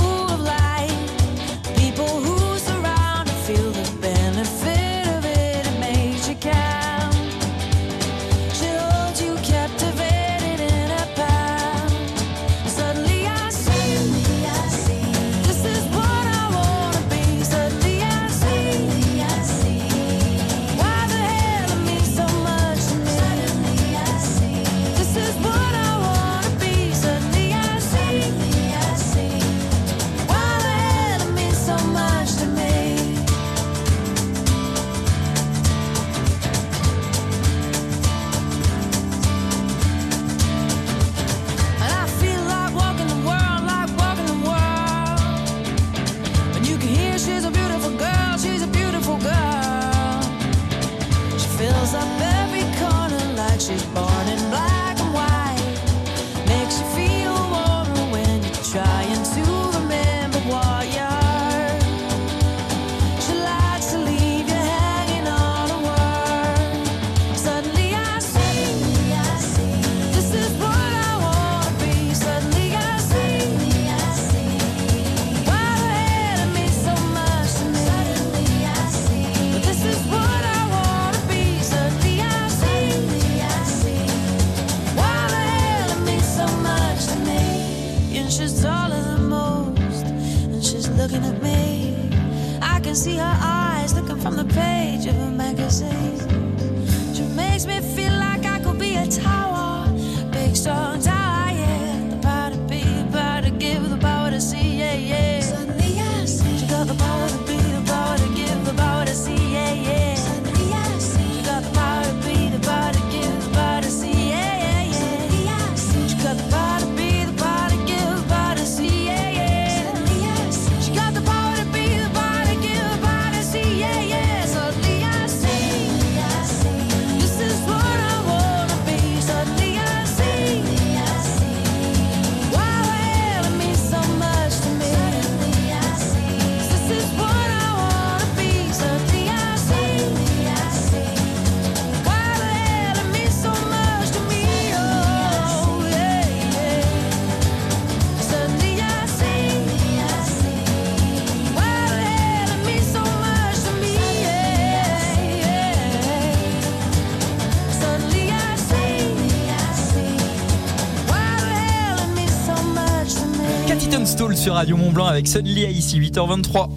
[164.60, 166.68] Radio Mont Blanc avec Suddenly ici, 8h23.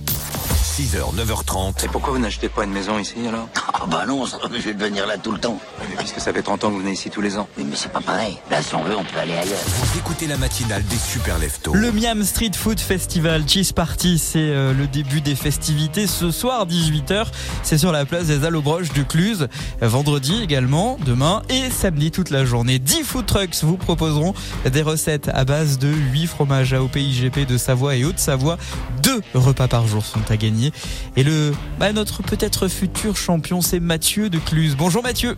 [0.62, 1.85] 6h, 9h30.
[1.85, 3.49] Et pourquoi vous n'achetez pas une maison ici alors?
[3.75, 5.59] Ah bah non, ça, je vais venir là tout le temps.
[5.92, 7.46] Mais puisque ça fait 30 ans que vous venez ici tous les ans.
[7.59, 8.38] Oui, mais c'est pas pareil.
[8.50, 9.59] Là, si on veut, on peut aller ailleurs.
[9.66, 11.74] Vous écoutez la matinale des super leftos.
[11.74, 16.66] Le Miam Street Food Festival Cheese Party, c'est euh, le début des festivités ce soir
[16.66, 17.26] 18h.
[17.62, 19.48] C'est sur la place des Allobroges de Cluse.
[19.83, 22.78] Vendredi également, demain et samedi toute la journée.
[22.78, 24.33] 10 food trucks vous proposeront
[24.64, 28.57] des recettes à base de 8 fromages AOP IGP de Savoie et Haute-Savoie.
[29.02, 30.72] Deux repas par jour sont à gagner.
[31.16, 34.76] Et le bah, notre peut-être futur champion, c'est Mathieu de Cluse.
[34.76, 35.37] Bonjour Mathieu.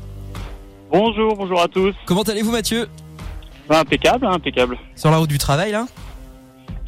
[0.96, 1.92] Bonjour, bonjour à tous.
[2.06, 2.86] Comment allez-vous Mathieu?
[3.68, 4.78] Bah, impeccable, impeccable.
[4.94, 5.86] Sur la route du travail là?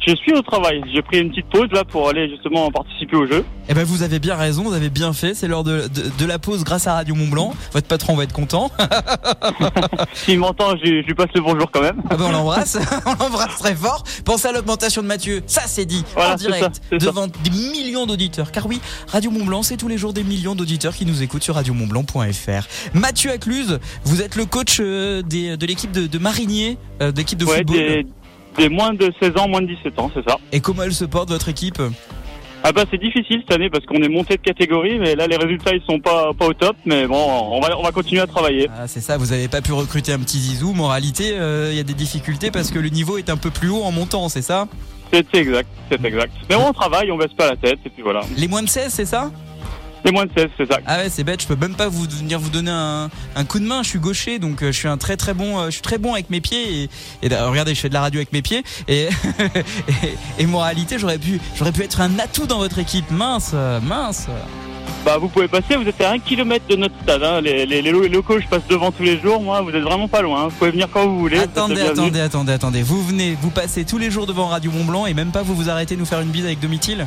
[0.07, 0.81] Je suis au travail.
[0.93, 3.43] J'ai pris une petite pause là pour aller justement participer au jeu.
[3.69, 5.33] Eh ben vous avez bien raison, vous avez bien fait.
[5.33, 7.53] C'est l'heure de, de, de la pause grâce à Radio Mont Blanc.
[7.73, 8.71] Votre patron va être content.
[10.13, 12.01] S'il m'entend, je, je lui passe le bonjour quand même.
[12.09, 14.03] Ah ben on l'embrasse, on l'embrasse très fort.
[14.25, 18.05] Pensez à l'augmentation de Mathieu, ça c'est dit Voilà, en direct ça, devant des millions
[18.05, 18.51] d'auditeurs.
[18.51, 21.43] Car oui, Radio Mont Blanc, c'est tous les jours des millions d'auditeurs qui nous écoutent
[21.43, 22.67] sur radiomontblanc.fr.
[22.93, 27.37] Mathieu Accluse, vous êtes le coach euh, des- de l'équipe de, de Marinier, euh, d'équipe
[27.39, 27.75] de ouais, football.
[27.75, 28.05] des,
[28.57, 30.37] des moins de 16 ans, moins de 17 ans, c'est ça.
[30.51, 31.81] Et comment elle se porte votre équipe?
[32.63, 35.37] Ah bah c'est difficile cette année parce qu'on est monté de catégorie, mais là les
[35.37, 38.27] résultats ils sont pas pas au top, mais bon on va on va continuer à
[38.27, 38.67] travailler.
[38.77, 40.73] Ah, c'est ça, vous avez pas pu recruter un petit zizou.
[40.73, 43.69] Moralité, euh, il y a des difficultés parce que le niveau est un peu plus
[43.69, 44.67] haut en montant, c'est ça?
[45.13, 46.33] C'est c'est exact, c'est exact.
[46.49, 48.21] Mais bon on travaille, on baisse pas la tête et puis voilà.
[48.35, 49.31] Les moins de 16, c'est ça?
[50.05, 50.79] Les moins de 16, c'est ça.
[50.85, 53.59] Ah ouais, c'est bête, je peux même pas vous venir vous donner un, un coup
[53.59, 53.83] de main.
[53.83, 55.97] Je suis gaucher, donc euh, je suis un très très bon, euh, je suis très
[55.97, 56.83] bon avec mes pieds.
[57.23, 58.63] Et, regardez, je fais de la radio avec mes pieds.
[58.87, 59.09] Et,
[60.03, 63.09] et, et moralité, j'aurais pu, j'aurais pu être un atout dans votre équipe.
[63.11, 64.27] Mince, mince.
[65.05, 67.23] Bah, vous pouvez passer, vous êtes à un kilomètre de notre stade.
[67.23, 67.41] Hein.
[67.41, 69.41] Les, les, les lo- les locaux, je passe devant tous les jours.
[69.41, 70.43] Moi, vous êtes vraiment pas loin.
[70.43, 70.47] hein.
[70.49, 71.37] Vous pouvez venir quand vous voulez.
[71.39, 72.81] Attendez, c'est attendez, attendez, attendez.
[72.81, 75.55] Vous venez, vous passez tous les jours devant Radio Mont Blanc et même pas vous
[75.55, 77.05] vous arrêtez de nous faire une bise avec Domitil?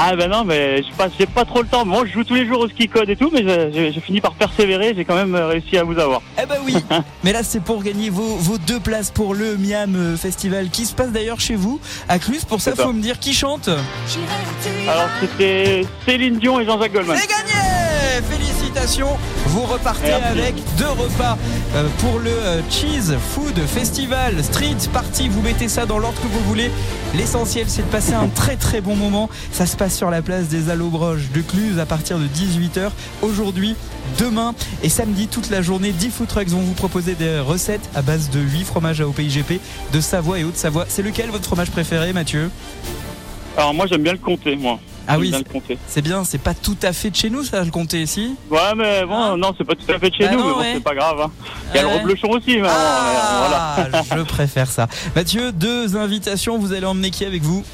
[0.00, 1.84] Ah ben non, mais je passe, j'ai pas trop le temps.
[1.84, 4.32] Moi, je joue tous les jours au ski code et tout, mais j'ai- fini par
[4.34, 4.94] persévérer.
[4.96, 6.22] J'ai quand même euh, réussi à vous avoir.
[6.40, 6.76] Eh ben oui.
[7.24, 10.86] Mais là, c'est pour gagner vos, vos deux places pour le Miam euh, Festival qui
[10.86, 12.44] se passe d'ailleurs chez vous à Clus.
[12.44, 12.76] Pour ça.
[12.76, 13.68] faut me dire qui chante.
[13.68, 17.16] Alors, c'était Céline Dion et Jean-Jacques Goldman.
[17.20, 17.87] C'est gagné
[18.30, 20.38] Félicitations Vous repartez Merci.
[20.40, 21.36] avec deux repas
[21.74, 25.28] euh, pour le euh, Cheese Food Festival Street Party.
[25.28, 26.70] Vous mettez ça dans l'ordre que vous voulez.
[27.14, 29.28] L'essentiel, c'est de passer un très très bon moment.
[29.52, 32.90] Ça se passe sur la place des Allobroges de Cluse à partir de 18h.
[33.22, 33.76] Aujourd'hui,
[34.18, 38.02] demain et samedi, toute la journée, 10 food trucks vont vous proposer des recettes à
[38.02, 39.60] base de 8 fromages AOP IGP
[39.92, 40.86] de Savoie et Haute-Savoie.
[40.88, 42.50] C'est lequel votre fromage préféré, Mathieu?
[43.58, 44.78] Alors, moi, j'aime bien le compter, moi.
[45.10, 45.32] Ah oui,
[45.88, 48.58] c'est bien, c'est pas tout à fait de chez nous ça, le comté ici Ouais,
[48.76, 50.60] mais bon, non, c'est pas tout à fait de chez Bah nous, non, mais bon,
[50.60, 50.72] ouais.
[50.74, 51.20] c'est pas grave.
[51.22, 51.30] hein.
[51.72, 51.98] Il y a Ah le ouais.
[52.02, 54.02] reblochon aussi, mais Ah, euh, voilà.
[54.18, 54.86] je préfère ça.
[55.16, 57.64] Mathieu, deux invitations, vous allez emmener qui avec vous?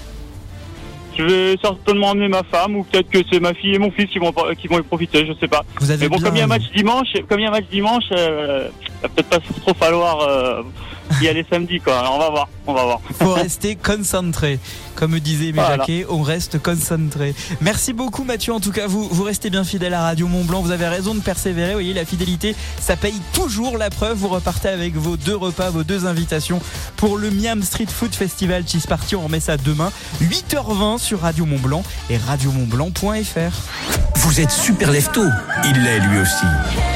[1.18, 4.07] Je vais certainement emmener ma femme, ou peut-être que c'est ma fille et mon fils
[4.11, 5.64] qui vont, qui vont y profiter, je sais pas.
[5.81, 7.47] Vous avez mais bon, bien comme il y a un match dimanche, comme il y
[7.47, 8.68] a un match dimanche, euh,
[9.03, 10.62] va peut-être pas trop falloir euh,
[11.20, 11.98] y aller samedi, quoi.
[11.98, 13.00] Alors, on va voir, on va voir.
[13.18, 14.58] Faut rester concentré.
[14.94, 15.76] Comme disait Voilà.
[15.76, 17.34] Jacquet, on reste concentré.
[17.60, 20.62] Merci beaucoup Mathieu, en tout cas vous, vous restez bien fidèle à Radio Mont Blanc,
[20.62, 24.28] vous avez raison de persévérer, vous voyez la fidélité, ça paye toujours la preuve, vous
[24.28, 26.60] repartez avec vos deux repas, vos deux invitations
[26.96, 29.90] pour le Miam Street Food Festival Cheese Party, on remet ça demain,
[30.22, 34.16] 8h20 sur Radio Mont Blanc et radiomontblanc.fr.
[34.16, 35.22] Vous êtes super lefto.
[35.64, 36.93] Il l'est lui aussi.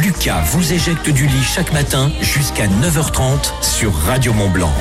[0.00, 4.72] Lucas vous éjecte du lit chaque matin jusqu'à 9h30 sur Radio Mont Blanc.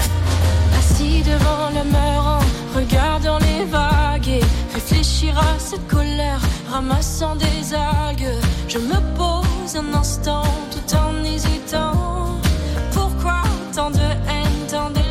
[0.77, 2.39] Assis devant le mur en
[2.75, 4.41] regardant les vagues et
[4.73, 6.39] réfléchir à cette colère,
[6.71, 8.39] ramassant des algues.
[8.67, 12.39] Je me pose un instant tout en hésitant.
[12.91, 13.43] Pourquoi
[13.75, 15.02] tant de haine, tant d'éloignement?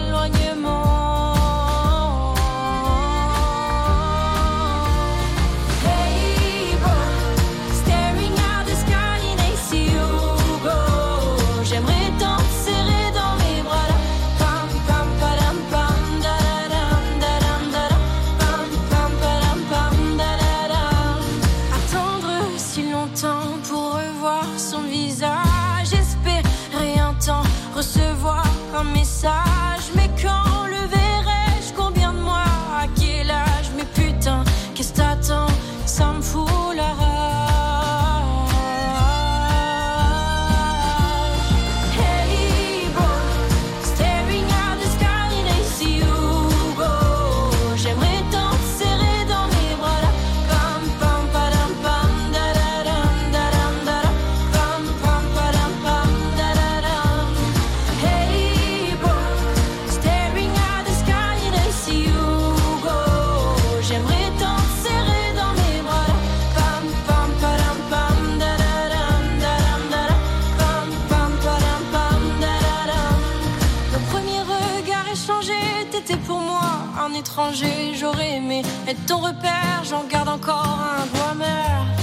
[77.32, 77.94] Étranger.
[77.98, 82.01] J'aurais aimé être ton repère, j'en garde encore un goût amer.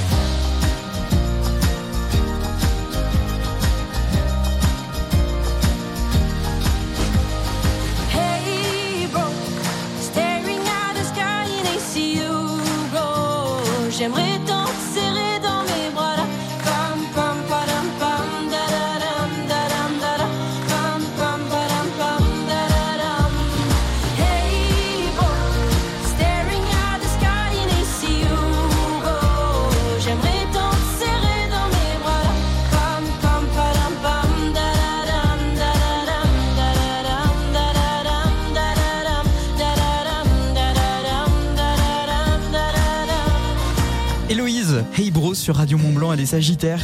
[45.33, 46.81] Sur Radio Mont Blanc et les Sagittaires.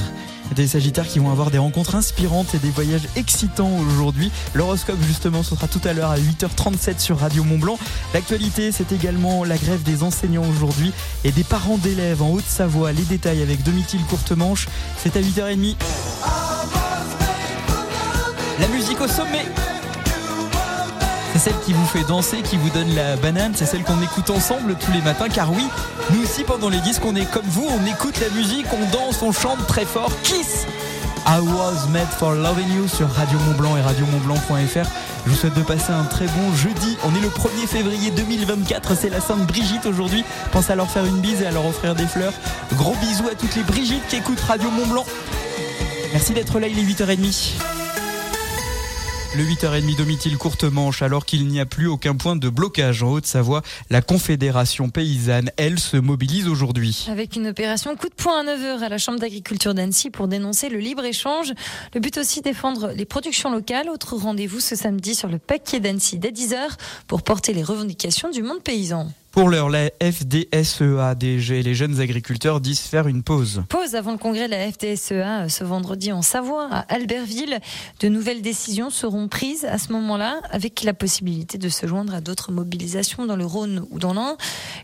[0.56, 4.30] Des Sagittaires qui vont avoir des rencontres inspirantes et des voyages excitants aujourd'hui.
[4.54, 7.80] L'horoscope justement ce sera tout à l'heure à 8h37 sur Radio Mont Blanc.
[8.14, 10.92] L'actualité c'est également la grève des enseignants aujourd'hui
[11.24, 12.92] et des parents d'élèves en Haute-Savoie.
[12.92, 15.76] Les détails avec Domitil Courtemanche, c'est à 8h30.
[18.60, 19.46] La musique au sommet
[21.36, 23.52] C'est celle qui vous fait danser, qui vous donne la banane.
[23.56, 25.28] C'est celle qu'on écoute ensemble tous les matins.
[25.28, 25.68] Car oui,
[26.12, 27.68] nous aussi pendant les disques, on est comme vous.
[27.70, 30.10] On écoute la musique, on danse, on chante très fort.
[30.24, 30.66] Kiss
[31.28, 34.90] I was made for loving you sur Radio Montblanc et radiomontblanc.fr.
[35.26, 36.98] Je vous souhaite de passer un très bon jeudi.
[37.04, 38.96] On est le 1er février 2024.
[38.96, 40.24] C'est la Sainte Brigitte aujourd'hui.
[40.54, 42.34] Pensez à leur faire une bise et à leur offrir des fleurs.
[42.76, 45.06] Gros bisous à toutes les Brigitte qui écoutent Radio Montblanc.
[46.14, 47.75] Merci d'être là, il est 8h30.
[49.38, 53.12] Le 8h30 Domitil courte manche alors qu'il n'y a plus aucun point de blocage en
[53.12, 53.64] Haute-Savoie.
[53.90, 57.06] La Confédération paysanne, elle, se mobilise aujourd'hui.
[57.12, 60.70] Avec une opération coup de poing à 9h à la Chambre d'agriculture d'Annecy pour dénoncer
[60.70, 61.52] le libre-échange.
[61.94, 63.90] Le but aussi défendre les productions locales.
[63.90, 66.70] Autre rendez-vous ce samedi sur le paquet d'Annecy dès 10h
[67.08, 69.12] pour porter les revendications du monde paysan.
[69.36, 73.64] Pour l'heure, la FDSEA-DG les jeunes agriculteurs disent faire une pause.
[73.68, 77.60] Pause avant le congrès de la FDSEA E ce vendredi en Savoie, à Albertville.
[78.00, 82.22] De nouvelles décisions seront prises à ce moment-là, avec la possibilité de se joindre à
[82.22, 84.38] d'autres mobilisations dans le Rhône ou dans l'Ain.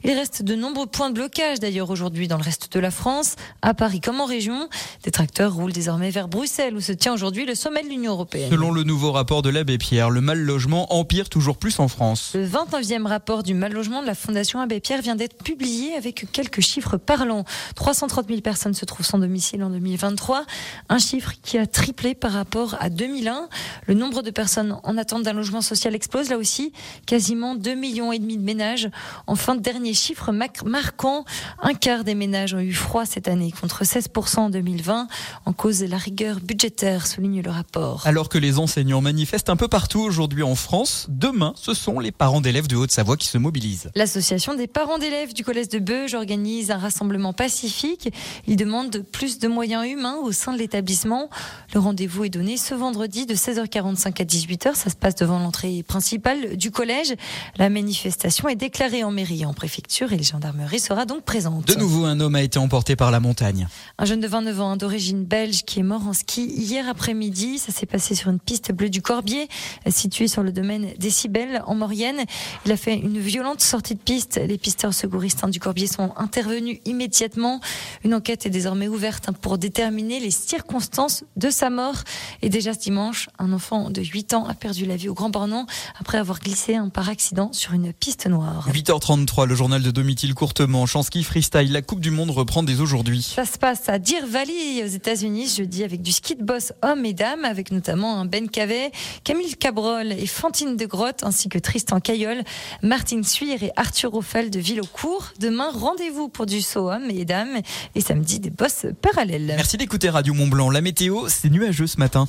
[0.04, 3.38] Il reste de nombreux points de blocage d'ailleurs aujourd'hui dans le reste de la France,
[3.62, 4.68] à Paris comme en région.
[5.04, 8.50] Des tracteurs roulent désormais vers Bruxelles, où se tient aujourd'hui le sommet de l'Union européenne.
[8.50, 12.34] Selon le nouveau rapport de l'abbé Pierre, le mal logement empire toujours plus en France.
[12.36, 16.26] Le 29e rapport du mal logement de la Fondation Abbé Pierre vient d'être publié avec
[16.32, 17.46] quelques chiffres parlants.
[17.76, 20.46] 330 000 personnes se trouvent sans domicile en 2023,
[20.90, 23.48] un chiffre qui a triplé par rapport à 2001.
[23.88, 26.74] Le nombre de personnes en attente d'un logement social explose là aussi,
[27.06, 28.90] quasiment 2 millions et demi de ménages.
[29.28, 31.26] Enfin, dernier chiffre marquant,
[31.62, 35.08] un quart des ménages ont eu froid cette année contre 16% en 2020
[35.46, 38.06] en cause de la rigueur budgétaire, souligne le rapport.
[38.06, 42.12] Alors que les enseignants manifestent un peu partout aujourd'hui en France, demain, ce sont les
[42.12, 43.92] parents d'élèves de Haute-Savoie qui se mobilisent.
[44.32, 48.14] L'association des parents d'élèves du collège de Beuge organise un rassemblement pacifique.
[48.48, 51.30] Il demande plus de moyens humains au sein de l'établissement.
[51.74, 54.76] Le rendez-vous est donné ce vendredi de 16h45 à 18h.
[54.76, 57.14] Ça se passe devant l'entrée principale du collège.
[57.58, 61.68] La manifestation est déclarée en mairie et en préfecture et la gendarmerie sera donc présente.
[61.68, 63.68] De nouveau, un homme a été emporté par la montagne.
[63.98, 67.58] Un jeune de 29 ans d'origine belge qui est mort en ski hier après-midi.
[67.58, 69.50] Ça s'est passé sur une piste bleue du Corbier,
[69.90, 72.24] située sur le domaine Décibel en Maurienne.
[72.66, 74.21] Il a fait une violente sortie de piste.
[74.36, 77.60] Les pisteurs secouristes hein, du Corbier sont intervenus immédiatement.
[78.04, 81.98] Une enquête est désormais ouverte hein, pour déterminer les circonstances de sa mort.
[82.42, 85.30] Et déjà ce dimanche, un enfant de 8 ans a perdu la vie au Grand
[85.30, 85.66] Bornand
[86.00, 88.68] après avoir glissé hein, par accident sur une piste noire.
[88.72, 90.96] 8h33, le journal de Domitil Courtemanche.
[90.96, 93.22] En ski freestyle, la Coupe du Monde reprend dès aujourd'hui.
[93.36, 97.06] Ça se passe à Deer Valley aux États-Unis jeudi avec du ski de boss hommes
[97.06, 98.92] et dames, avec notamment un Ben Cavet,
[99.24, 102.44] Camille Cabrol et Fantine de Grotte, ainsi que Tristan Caillol,
[102.82, 105.34] Martine Suire et Arthur Offel de Villeaucourt.
[105.40, 107.62] Demain, rendez-vous pour du saut hommes et dames
[107.96, 109.54] et samedi des bosses parallèles.
[109.56, 110.70] Merci d'écouter Radio Mont Blanc.
[110.70, 112.28] La météo, c'est nuageux ce matin.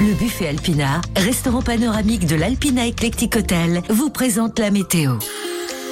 [0.00, 5.18] Le buffet Alpina, restaurant panoramique de l'Alpina Eclectic Hotel, vous présente la météo.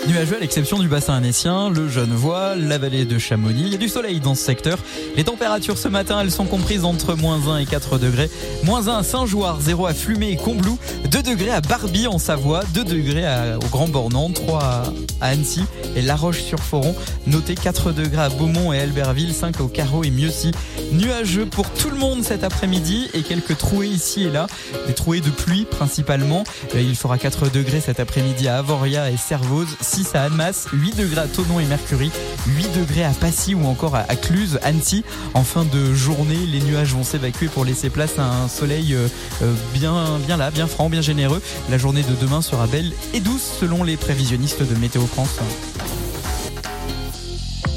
[0.08, 3.62] Nuageux à l'exception du bassin annécien, le Genevois, la vallée de Chamonix.
[3.66, 4.78] Il y a du soleil dans ce secteur.
[5.16, 8.28] Les températures ce matin, elles sont comprises entre moins 1 et 4 degrés.
[8.64, 10.76] Moins 1 à Saint-Jouard, 0 à Flumet et Combloux,
[11.10, 13.24] 2 degrés à Barbie en Savoie, 2 degrés
[13.56, 14.82] au Grand Bornand, 3 à,
[15.20, 15.62] à Annecy
[15.94, 16.96] et La Roche-sur-Foron.
[17.28, 20.50] Notez 4 degrés à Beaumont et Albertville, 5 au Carreau et Mieuxy.
[20.90, 24.48] Nuageux pour tout le monde cet après-midi et quelques trouées ici et là.
[24.88, 26.42] Des trouées de pluie principalement.
[26.74, 30.96] Euh, Il fera 4 degrés cet après-midi à Avoria et Servoz, 6 à Annemasse, 8
[30.96, 32.10] degrés à Tonon et Mercury,
[32.46, 35.04] 8 degrés à Passy ou encore à, Cluse, Annecy.
[35.34, 39.08] En fin de journée, les nuages vont s'évacuer pour laisser place à un soleil euh,
[39.42, 41.42] euh, bien, bien là, bien franc, bien généreux.
[41.68, 45.40] La journée de demain sera belle et douce selon les prévisionnistes de Météo France.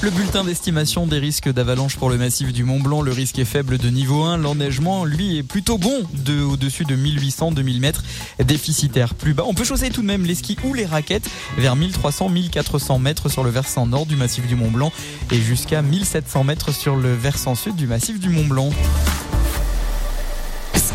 [0.00, 3.44] Le bulletin d'estimation des risques d'avalanche pour le massif du Mont Blanc, le risque est
[3.44, 4.36] faible de niveau 1.
[4.36, 8.04] L'enneigement, lui, est plutôt bon, de au-dessus de 1800-2000 mètres,
[8.38, 9.42] déficitaire plus bas.
[9.44, 13.42] On peut chausser tout de même les skis ou les raquettes vers 1300-1400 mètres sur
[13.42, 14.92] le versant nord du massif du Mont Blanc
[15.32, 18.70] et jusqu'à 1700 mètres sur le versant sud du massif du Mont Blanc.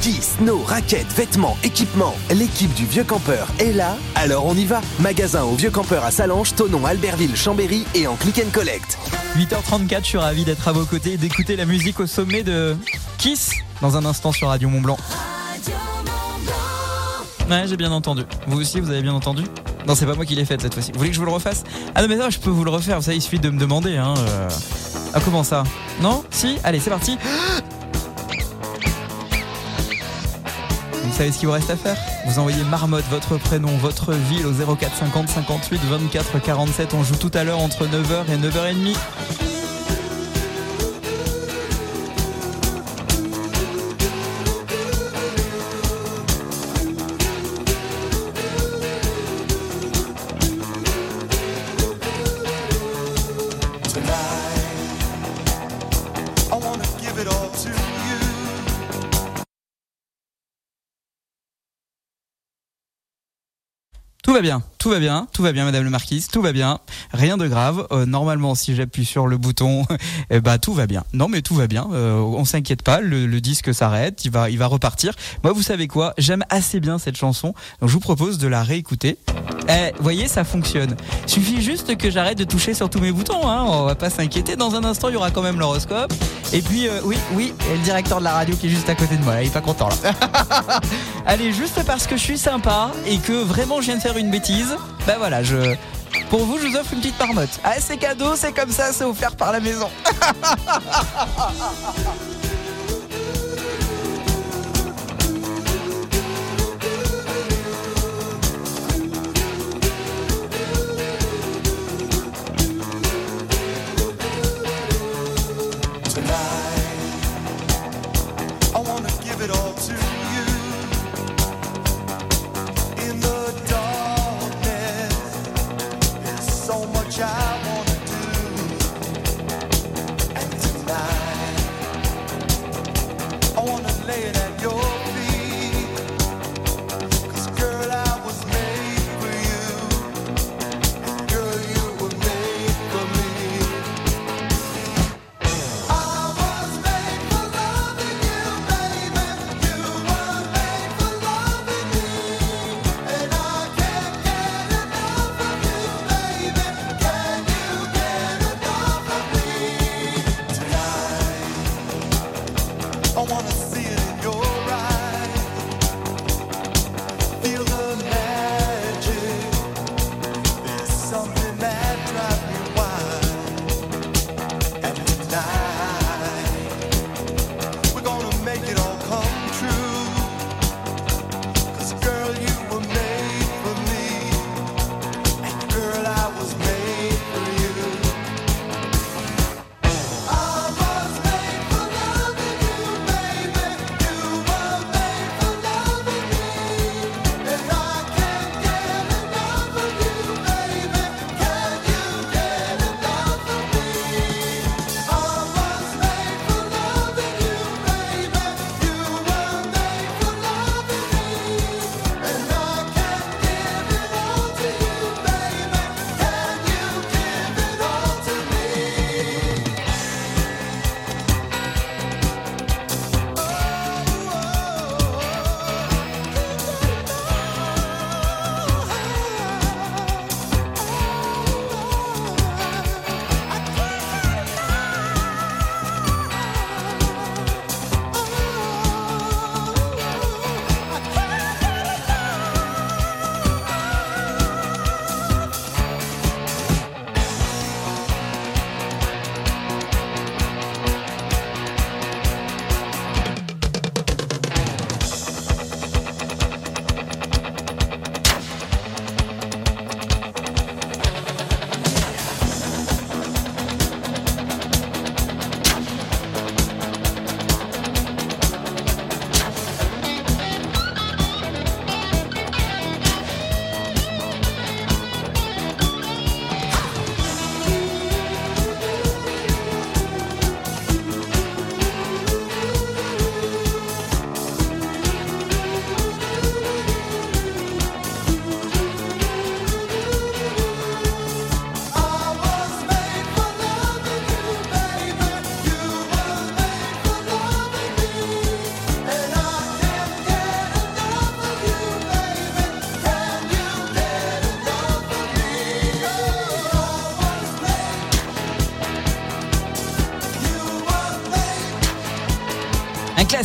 [0.03, 2.13] Ski, snow, raquettes, vêtements, équipements.
[2.29, 4.81] L'équipe du Vieux Campeur est là, alors on y va.
[4.99, 8.97] Magasin au Vieux Campeur à Salange, Tonon, Albertville, Chambéry et en click and collect.
[9.37, 12.75] 8h34, je suis ravi d'être à vos côtés et d'écouter la musique au sommet de
[13.17, 14.97] Kiss dans un instant sur Radio Mont Blanc.
[17.49, 18.23] Ouais, j'ai bien entendu.
[18.47, 19.43] Vous aussi, vous avez bien entendu?
[19.87, 20.91] Non, c'est pas moi qui l'ai faite cette fois-ci.
[20.91, 21.63] Vous voulez que je vous le refasse?
[21.95, 23.01] Ah non, mais ça, je peux vous le refaire.
[23.01, 23.95] Ça, il suffit de me demander.
[23.95, 24.15] Hein.
[24.17, 24.49] euh.
[25.13, 25.63] Ah, comment ça?
[26.01, 26.25] Non?
[26.29, 26.57] Si?
[26.65, 27.17] Allez, c'est parti.
[31.13, 31.95] Vous savez ce qu'il vous reste à faire
[32.25, 36.95] Vous envoyez marmotte, votre prénom, votre ville au 04 50 58 24 47.
[36.95, 39.52] On joue tout à l'heure entre 9h et 9h30.
[64.33, 66.79] Tout va bien, tout va bien, tout va bien, Madame le Marquise, tout va bien,
[67.11, 67.85] rien de grave.
[67.91, 69.85] Euh, normalement, si j'appuie sur le bouton,
[70.41, 71.03] bah tout va bien.
[71.13, 71.87] Non, mais tout va bien.
[71.93, 75.13] Euh, on s'inquiète pas, le, disque s'arrête, il va, il va repartir.
[75.43, 76.15] Moi, vous savez quoi?
[76.17, 79.19] J'aime assez bien cette chanson, donc je vous propose de la réécouter.
[79.69, 80.95] Eh, voyez, ça fonctionne.
[81.27, 83.47] Suffit juste que j'arrête de toucher sur tous mes boutons.
[83.47, 83.63] Hein.
[83.67, 84.55] On va pas s'inquiéter.
[84.55, 86.11] Dans un instant, il y aura quand même l'horoscope.
[86.53, 88.95] Et puis, euh, oui, oui, et le directeur de la radio qui est juste à
[88.95, 90.13] côté de moi, il est pas content là.
[91.25, 94.22] Allez, juste parce que je suis sympa et que vraiment je viens de faire une
[94.31, 95.75] bêtise, bah voilà, je.
[96.29, 97.59] Pour vous, je vous offre une petite marmotte.
[97.63, 99.89] Ah, c'est cadeau, c'est comme ça, c'est offert par la maison.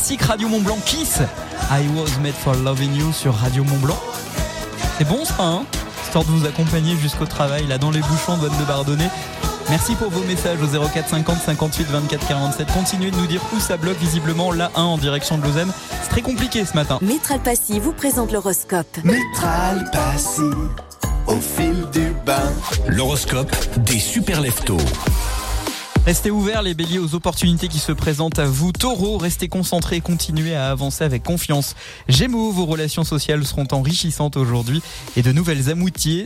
[0.09, 1.21] classique Radio Mont Blanc Kiss.
[1.71, 3.99] I was made for loving you sur Radio Mont Blanc.
[4.97, 5.65] C'est bon ça, hein
[6.03, 9.11] Histoire de vous accompagner jusqu'au travail, là dans les bouchons de Bonne de Bardonnay.
[9.69, 12.73] Merci pour vos messages au 04 50 58 24 47.
[12.73, 15.73] Continuez de nous dire où ça bloque visiblement la 1 en direction de Lausanne.
[16.03, 16.99] C'est très compliqué ce matin.
[17.03, 19.05] Métral Passy vous présente l'horoscope.
[19.05, 20.41] Métral Passy,
[21.27, 22.51] au fil du bain.
[22.87, 24.79] L'horoscope des super leftos.
[26.09, 28.73] Restez ouverts les béliers aux opportunités qui se présentent à vous.
[28.73, 31.77] Taureau, restez concentrés et continuez à avancer avec confiance.
[32.09, 34.81] Gémeaux, vos relations sociales seront enrichissantes aujourd'hui
[35.19, 36.25] et de nouvelles amoutiers,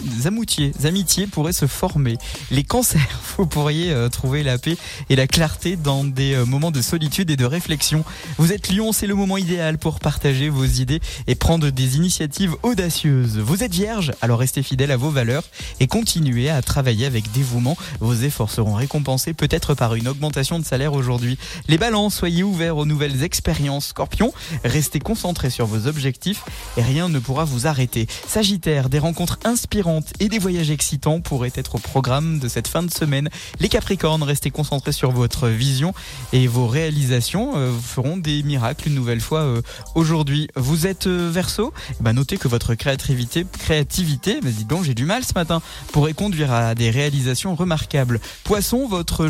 [0.85, 2.17] amitiés pourraient se former.
[2.53, 4.77] Les cancers, vous pourriez euh, trouver la paix
[5.11, 8.05] et la clarté dans des euh, moments de solitude et de réflexion.
[8.39, 12.55] Vous êtes lion, c'est le moment idéal pour partager vos idées et prendre des initiatives
[12.63, 13.39] audacieuses.
[13.39, 15.43] Vous êtes vierge, alors restez fidèle à vos valeurs
[15.81, 17.77] et continuez à travailler avec dévouement.
[17.99, 21.39] Vos efforts seront récompensés peut-être par une augmentation de salaire aujourd'hui.
[21.69, 23.89] Les balances, soyez ouverts aux nouvelles expériences.
[23.89, 24.33] Scorpion,
[24.65, 26.45] restez concentrés sur vos objectifs
[26.77, 28.07] et rien ne pourra vous arrêter.
[28.27, 32.83] Sagittaire, des rencontres inspirantes et des voyages excitants pourraient être au programme de cette fin
[32.83, 33.29] de semaine.
[33.61, 35.95] Les Capricornes, restez concentrés sur votre vision
[36.33, 39.63] et vos réalisations euh, feront des miracles une nouvelle fois euh,
[39.95, 40.49] aujourd'hui.
[40.57, 44.95] Vous êtes euh, Verseau Eh ben, Notez que votre créativité, créativité, mais dis donc j'ai
[44.95, 45.63] du mal ce matin,
[45.93, 48.21] pourrait conduire à des réalisations remarquables.
[48.45, 49.29] Poisson, votre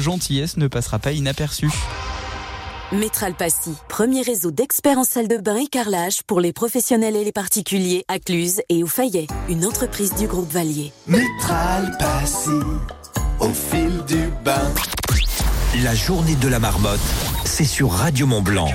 [0.57, 1.71] ne passera pas inaperçue.
[2.93, 7.25] Métral Passy, premier réseau d'experts en salle de bain et carrelage pour les professionnels et
[7.25, 10.93] les particuliers à Cluse et au Fayet, une entreprise du groupe Valier.
[11.07, 12.51] Métral Passy,
[13.41, 14.73] au fil du bain.
[15.83, 17.01] La journée de la marmotte,
[17.45, 18.71] c'est sur Radio Mont Blanc.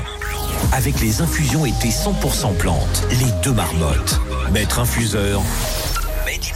[0.74, 4.20] Avec les infusions été 100% plantes, les deux marmottes.
[4.52, 5.42] Maître infuseur,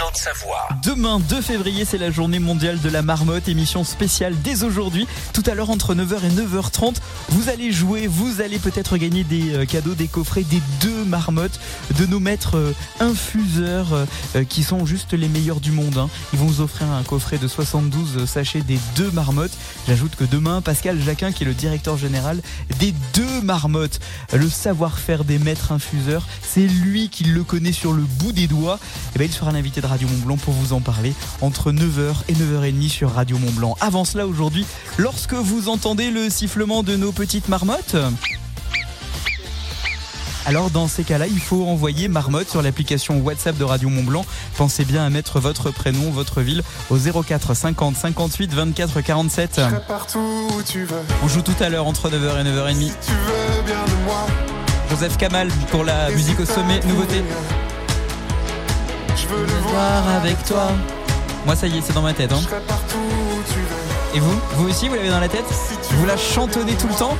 [0.01, 0.67] In Haute-Savoie.
[0.83, 5.07] Demain 2 février, c'est la journée mondiale de la marmotte, émission spéciale dès aujourd'hui.
[5.33, 6.95] Tout à l'heure entre 9h et 9h30,
[7.29, 11.59] vous allez jouer, vous allez peut-être gagner des euh, cadeaux, des coffrets des deux marmottes
[11.99, 13.93] de nos maîtres euh, infuseurs
[14.35, 15.97] euh, qui sont juste les meilleurs du monde.
[15.97, 16.09] hein.
[16.33, 19.51] Ils vont vous offrir un coffret de 72 sachets des deux marmottes.
[19.87, 22.41] J'ajoute que demain, Pascal Jacquin, qui est le directeur général
[22.79, 23.99] des deux marmottes,
[24.33, 28.79] le savoir-faire des maîtres infuseurs, c'est lui qui le connaît sur le bout des doigts.
[29.15, 32.23] Et ben, il sera l'invité de Radio Mont Blanc pour vous en parler entre 9h
[32.29, 33.75] et 9h30 sur Radio Mont Blanc.
[33.81, 34.65] Avant cela, aujourd'hui,
[34.97, 37.97] lorsque vous entendez le sifflement de nos petites marmottes,
[40.45, 44.25] alors dans ces cas-là, il faut envoyer marmotte sur l'application WhatsApp de Radio Mont Blanc.
[44.55, 49.61] Pensez bien à mettre votre prénom, votre ville au 04 50 58 24 47.
[49.89, 51.01] partout où tu veux.
[51.21, 52.91] On joue tout à l'heure entre 9h et 9h30.
[53.05, 54.25] Tu veux bien de moi.
[54.89, 57.23] Joseph Kamal pour la musique au sommet, nouveauté.
[59.31, 60.67] Je veux le voir avec toi.
[61.45, 62.33] Moi ça y est, c'est dans ma tête.
[62.33, 62.41] Hein.
[62.67, 64.17] partout où tu veux.
[64.17, 64.37] Et vous?
[64.55, 65.45] Vous aussi, vous l'avez dans la tête?
[65.91, 67.17] Vous la chantonnez tout le temps?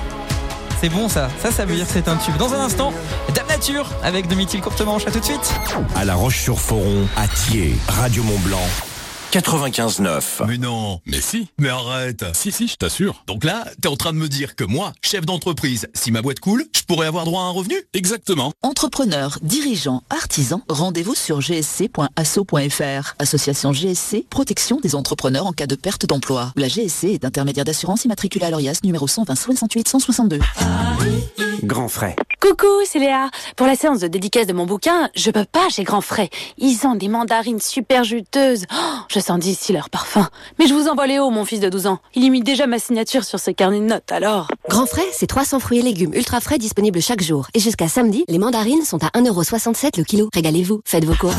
[0.81, 2.35] C'est bon ça, ça ça veut dire que c'est un tube.
[2.37, 2.91] Dans un instant,
[3.33, 5.53] Dame Nature avec Domitil Courtemanche, à tout de suite.
[5.95, 8.90] À La Roche-sur-Foron, à Thiers, Radio Mont Blanc.
[9.31, 10.45] 95.9.
[10.45, 12.25] Mais non, mais si, mais arrête.
[12.33, 13.23] Si, si, je t'assure.
[13.27, 16.41] Donc là, t'es en train de me dire que moi, chef d'entreprise, si ma boîte
[16.41, 17.75] coule, je pourrais avoir droit à un revenu?
[17.93, 18.51] Exactement.
[18.61, 23.13] Entrepreneurs, dirigeants, artisans, rendez-vous sur gsc.asso.fr.
[23.19, 26.51] Association GSC, protection des entrepreneurs en cas de perte d'emploi.
[26.57, 30.39] La GSC est intermédiaire d'assurance immatriculée à l'ORIAS numéro 120 68 162.
[31.63, 32.17] Grand frais.
[32.41, 33.29] Coucou, c'est Léa.
[33.55, 36.29] Pour la séance de dédicace de mon bouquin, je peux pas chez Grand Frais.
[36.57, 38.65] Ils ont des mandarines super juteuses.
[38.73, 40.27] Oh, je sens d'ici leur parfum.
[40.59, 41.99] Mais je vous envoie Léo, mon fils de 12 ans.
[42.15, 44.47] Il imite déjà ma signature sur ses carnets de notes, alors.
[44.69, 47.47] Grand frais, c'est 300 fruits et légumes ultra frais disponibles chaque jour.
[47.53, 50.29] Et jusqu'à samedi, les mandarines sont à 1,67€ le kilo.
[50.33, 51.35] Régalez-vous, faites vos courses.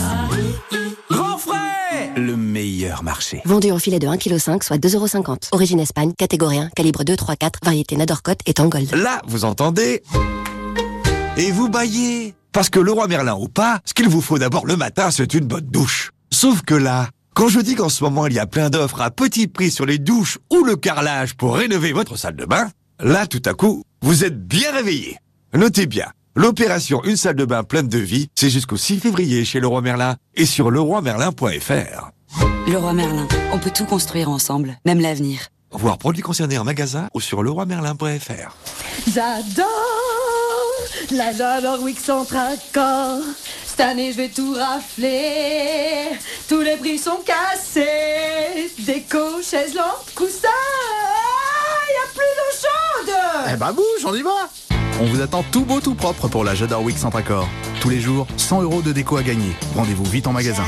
[1.11, 3.43] Grand frais Le meilleur marché.
[3.45, 5.49] Vendu en filet de 1,5 kg, soit 2,50€.
[5.53, 8.95] Origine Espagne, catégorie 1, calibre 2, 3, 4, variété Nadorcote et Tangold.
[8.95, 10.03] Là, vous entendez?
[11.37, 12.35] Et vous baillez?
[12.53, 15.33] Parce que le roi Merlin ou pas, ce qu'il vous faut d'abord le matin, c'est
[15.33, 16.13] une bonne douche.
[16.31, 19.11] Sauf que là, quand je dis qu'en ce moment il y a plein d'offres à
[19.11, 22.69] petit prix sur les douches ou le carrelage pour rénover votre salle de bain,
[23.01, 25.19] là tout à coup, vous êtes bien réveillé.
[25.55, 29.61] Notez bien, l'opération Une salle de bain pleine de vie, c'est jusqu'au 6 février chez
[29.61, 32.11] Leroy Merlin et sur leroymerlin.fr.
[32.67, 35.49] Leroy Merlin, on peut tout construire ensemble, même l'avenir.
[35.73, 38.57] Voir produits concernés en magasin ou sur leroymerlin.fr.
[39.13, 39.67] J'adore,
[41.11, 43.21] là j'adore Wix Accord.
[43.75, 46.11] Cette année je vais tout rafler.
[46.47, 48.71] Tous les prix sont cassés.
[48.81, 50.49] Déco, chaises, lampes, coussins.
[51.89, 53.15] Y a plus d'eau chaude.
[53.51, 54.51] Eh bah bouge, on y va
[55.01, 57.49] On vous attend tout beau tout propre pour la J'adore Week Centre Accord.
[57.81, 59.57] Tous les jours, 100 euros de déco à gagner.
[59.75, 60.65] Rendez-vous vite en magasin.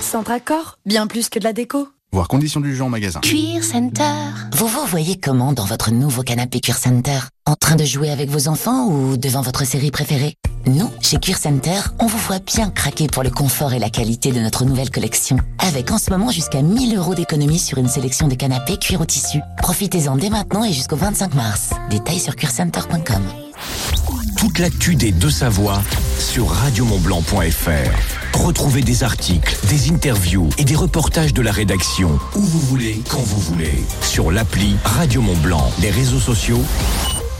[0.00, 1.88] Centre Accord, bien plus que de la déco.
[2.14, 3.18] Voir conditions du jeu en magasin.
[3.22, 4.04] Cuir Center.
[4.52, 7.18] Vous vous voyez comment dans votre nouveau canapé Cuir Center?
[7.44, 10.36] En train de jouer avec vos enfants ou devant votre série préférée?
[10.66, 14.30] Nous, chez Cuir Center, on vous voit bien craquer pour le confort et la qualité
[14.30, 15.38] de notre nouvelle collection.
[15.58, 19.06] Avec en ce moment jusqu'à 1000 euros d'économie sur une sélection de canapés cuir au
[19.06, 19.40] tissu.
[19.58, 21.70] Profitez-en dès maintenant et jusqu'au 25 mars.
[21.90, 23.24] Détails sur cuircenter.com.
[24.36, 25.82] Toute l'actu des deux Savoies
[26.20, 28.23] sur radiomontblanc.fr.
[28.34, 33.20] Retrouvez des articles, des interviews et des reportages de la rédaction où vous voulez, quand
[33.20, 33.72] vous voulez.
[34.02, 36.60] Sur l'appli Radio Mont Blanc, les réseaux sociaux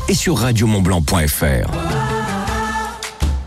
[0.09, 1.70] et sur radiomontblanc.fr.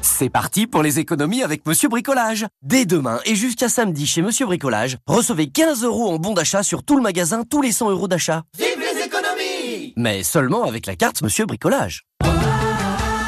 [0.02, 2.46] C'est parti pour les économies avec Monsieur Bricolage.
[2.62, 6.84] Dès demain et jusqu'à samedi chez Monsieur Bricolage, recevez 15 euros en bon d'achat sur
[6.84, 8.44] tout le magasin tous les 100 euros d'achat.
[8.58, 12.04] Vive les économies Mais seulement avec la carte Monsieur Bricolage.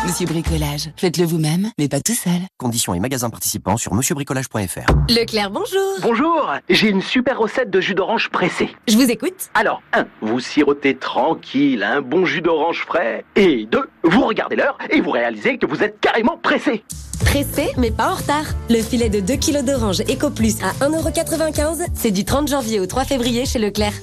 [0.10, 2.41] Monsieur Bricolage, faites-le vous-même, mais pas tout seul.
[2.57, 4.91] Conditions et magasins participants sur monsieurbricolage.fr.
[5.07, 5.99] Leclerc, bonjour.
[6.01, 8.70] Bonjour, j'ai une super recette de jus d'orange pressé.
[8.88, 9.51] Je vous écoute.
[9.53, 10.07] Alors, 1.
[10.22, 13.24] Vous sirotez tranquille un bon jus d'orange frais.
[13.36, 13.88] Et 2.
[14.01, 16.84] Vous regardez l'heure et vous réalisez que vous êtes carrément pressé.
[17.24, 18.45] Pressé, mais pas en retard.
[18.72, 22.88] Le filet de 2 kg d'orange Eco Plus à 1,95€, c'est du 30 janvier au
[22.88, 23.93] 3 février chez Leclerc.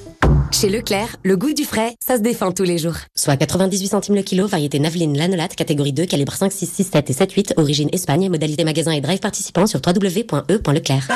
[0.51, 2.95] Chez Leclerc, le goût du frais, ça se défend tous les jours.
[3.15, 7.09] Soit 98 centimes le kilo, variété Naveline Lanolate, catégorie 2, calibre 5, 6, 6, 7
[7.09, 11.07] et 7, 8, origine Espagne, modalité magasin et drive participant sur www.e.leclerc.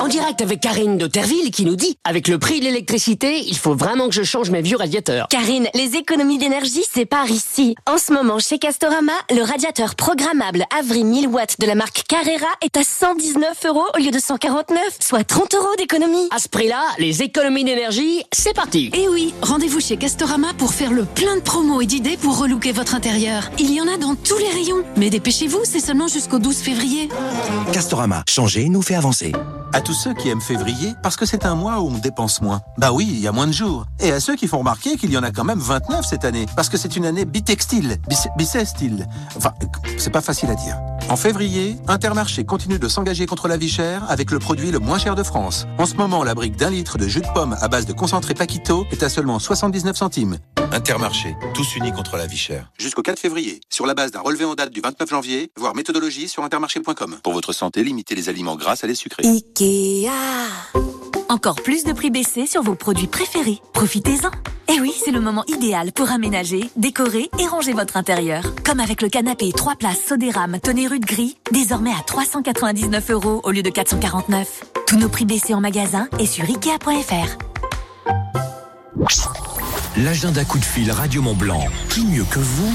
[0.00, 3.56] En direct avec Karine de Terville qui nous dit Avec le prix de l'électricité, il
[3.56, 5.28] faut vraiment que je change mes vieux radiateurs.
[5.28, 7.74] Karine, les économies d'énergie, c'est par ici.
[7.86, 12.52] En ce moment, chez Castorama, le radiateur programmable Avri 1000 watts de la marque Carrera
[12.62, 16.28] est à 119 euros au lieu de 149, soit 30 euros d'économie.
[16.30, 18.71] À ce prix-là, les économies d'énergie, c'est parti.
[18.74, 22.72] Et oui, rendez-vous chez Castorama pour faire le plein de promos et d'idées pour relooker
[22.72, 23.50] votre intérieur.
[23.58, 24.82] Il y en a dans tous les rayons.
[24.96, 27.10] Mais dépêchez-vous, c'est seulement jusqu'au 12 février.
[27.72, 29.32] Castorama, changer nous fait avancer.
[29.74, 32.60] À tous ceux qui aiment février, parce que c'est un mois où on dépense moins.
[32.78, 33.86] Bah oui, il y a moins de jours.
[34.00, 36.46] Et à ceux qui font remarquer qu'il y en a quand même 29 cette année,
[36.56, 39.06] parce que c'est une année bitextile, bis- bissextile.
[39.36, 39.52] Enfin,
[39.96, 40.76] c'est pas facile à dire.
[41.08, 44.98] En février, Intermarché continue de s'engager contre la vie chère avec le produit le moins
[44.98, 45.66] cher de France.
[45.78, 48.34] En ce moment, la brique d'un litre de jus de pomme à base de concentré
[48.62, 50.38] Paquito est à seulement 79 centimes.
[50.70, 52.70] Intermarché, tous unis contre la vie chère.
[52.78, 56.28] Jusqu'au 4 février, sur la base d'un relevé en date du 29 janvier, voir méthodologie
[56.28, 57.18] sur intermarché.com.
[57.22, 59.26] Pour votre santé, limitez les aliments gras à les sucrés.
[59.26, 60.10] Ikea.
[61.28, 63.58] Encore plus de prix baissés sur vos produits préférés.
[63.72, 64.30] Profitez-en.
[64.68, 68.44] Eh oui, c'est le moment idéal pour aménager, décorer et ranger votre intérieur.
[68.64, 73.62] Comme avec le canapé 3 places Sodéram Tonnerud Gris, désormais à 399 euros au lieu
[73.62, 74.64] de 449.
[74.86, 77.38] Tous nos prix baissés en magasin et sur Ikea.fr.
[79.96, 81.64] L'agenda coup de fil Radio Mont Blanc.
[81.88, 82.74] Qui mieux que vous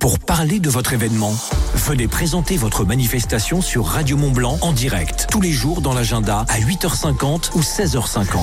[0.00, 1.34] pour parler de votre événement?
[1.74, 6.44] Venez présenter votre manifestation sur Radio Mont Blanc en direct tous les jours dans l'agenda
[6.48, 8.38] à 8h50 ou 16h50.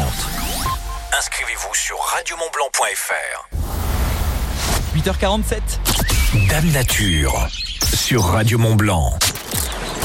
[1.18, 3.50] Inscrivez-vous sur radiomontblanc.fr.
[4.96, 6.48] 8h47.
[6.50, 7.48] Dame Nature
[7.94, 9.18] sur Radio Mont Blanc.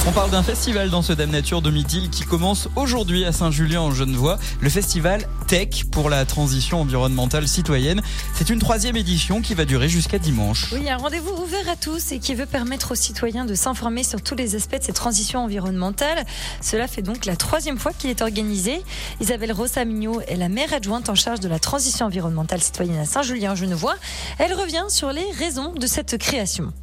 [0.07, 3.81] On parle d'un festival dans ce Dame Nature de Midi qui commence aujourd'hui à Saint-Julien
[3.81, 8.03] en Genevois, le festival Tech pour la transition environnementale citoyenne.
[8.35, 10.71] C'est une troisième édition qui va durer jusqu'à dimanche.
[10.73, 14.21] Oui, un rendez-vous ouvert à tous et qui veut permettre aux citoyens de s'informer sur
[14.21, 16.27] tous les aspects de cette transition environnementale.
[16.61, 18.83] Cela fait donc la troisième fois qu'il est organisé.
[19.23, 23.97] Isabelle Rossamigno est la maire adjointe en charge de la transition environnementale citoyenne à Saint-Julien-Genevois.
[24.37, 26.75] Elle revient sur les raisons de cette création.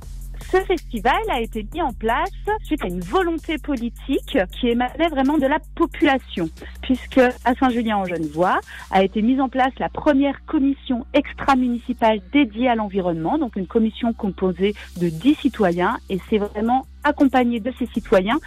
[0.51, 2.29] Ce festival a été mis en place
[2.63, 6.49] suite à une volonté politique qui émanait vraiment de la population,
[6.81, 8.59] puisque à Saint-Julien-en-Genevois
[8.91, 14.11] a été mise en place la première commission extra-municipale dédiée à l'environnement, donc une commission
[14.11, 18.39] composée de 10 citoyens, et c'est vraiment accompagné de ces citoyens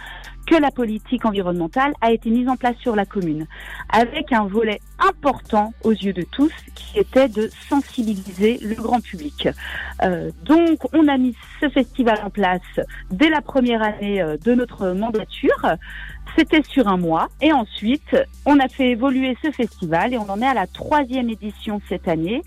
[0.45, 3.47] que la politique environnementale a été mise en place sur la commune,
[3.89, 9.49] avec un volet important aux yeux de tous, qui était de sensibiliser le grand public.
[10.03, 12.61] Euh, donc, on a mis ce festival en place
[13.11, 15.75] dès la première année euh, de notre mandature.
[16.37, 17.27] C'était sur un mois.
[17.41, 18.15] Et ensuite,
[18.45, 22.07] on a fait évoluer ce festival et on en est à la troisième édition cette
[22.07, 22.41] année.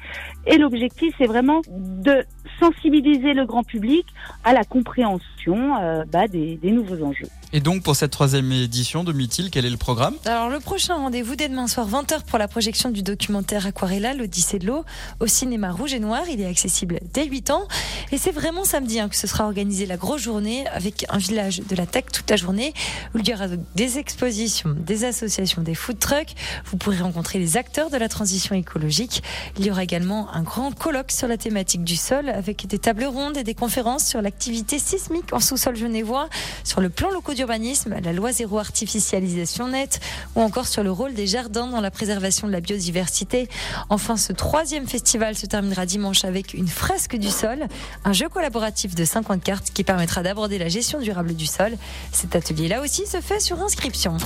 [0.48, 2.24] Et l'objectif, c'est vraiment de
[2.58, 4.06] sensibiliser le grand public
[4.44, 7.28] à la compréhension euh, bah, des, des nouveaux enjeux.
[7.54, 10.14] Et donc pour cette troisième édition de Mythil, quel est le programme?
[10.26, 14.58] Alors le prochain rendez-vous dès demain soir 20h pour la projection du documentaire Aquarella, l'Odyssée
[14.58, 14.84] de l'eau
[15.20, 16.24] au cinéma Rouge et Noir.
[16.30, 17.66] Il est accessible dès 8 ans
[18.12, 21.62] et c'est vraiment samedi hein, que ce sera organisé la grosse journée avec un village
[21.66, 22.74] de la tech toute la journée
[23.14, 23.46] où il y aura
[23.76, 26.34] des expositions, des associations, des food trucks.
[26.66, 29.22] Vous pourrez rencontrer les acteurs de la transition écologique.
[29.58, 33.04] Il y aura également un grand colloque sur la thématique du sol avec des tables
[33.04, 36.28] rondes et des conférences sur l'activité sismique en sous-sol genevois,
[36.64, 40.00] sur le plan locaux d'urbanisme, la loi zéro artificialisation nette
[40.36, 43.48] ou encore sur le rôle des jardins dans la préservation de la biodiversité.
[43.88, 47.66] Enfin, ce troisième festival se terminera dimanche avec une fresque du sol,
[48.04, 51.72] un jeu collaboratif de 50 cartes qui permettra d'aborder la gestion durable du sol.
[52.12, 54.16] Cet atelier-là aussi se fait sur inscription.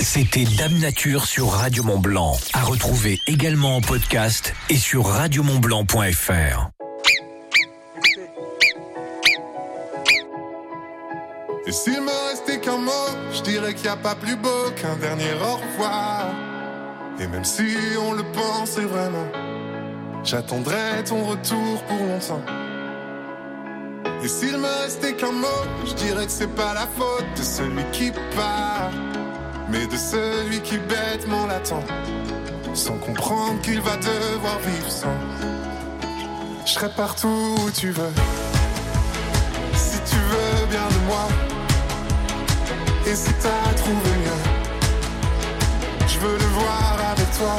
[0.00, 2.36] C'était Dame Nature sur Radio Mont Blanc.
[2.52, 5.06] À retrouver également en podcast et sur
[5.52, 6.70] radiomontblanc.fr.
[11.66, 12.90] Et s'il me restait qu'un mot,
[13.32, 16.26] je dirais qu'il n'y a pas plus beau qu'un dernier au revoir.
[17.20, 17.62] Et même si
[18.00, 19.26] on le pensait vraiment,
[20.24, 22.42] j'attendrai ton retour pour longtemps.
[24.22, 25.46] Et s'il me restait qu'un mot,
[25.86, 28.90] je dirais que c'est pas la faute de celui qui part,
[29.68, 31.82] mais de celui qui bêtement l'attend,
[32.74, 35.16] sans comprendre qu'il va devoir vivre sans.
[36.64, 38.12] Je serai partout où tu veux,
[39.74, 41.28] si tu veux bien de moi.
[43.06, 44.42] Et si t'as trouvé mieux,
[46.06, 47.56] je veux le voir avec toi.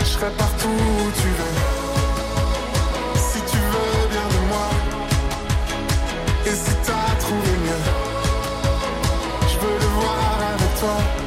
[0.00, 1.56] Je serai partout où tu veux.
[3.16, 4.68] Si tu veux bien de moi.
[6.46, 7.84] Et si t'as trouvé mieux,
[9.48, 11.17] je veux le voir avec toi.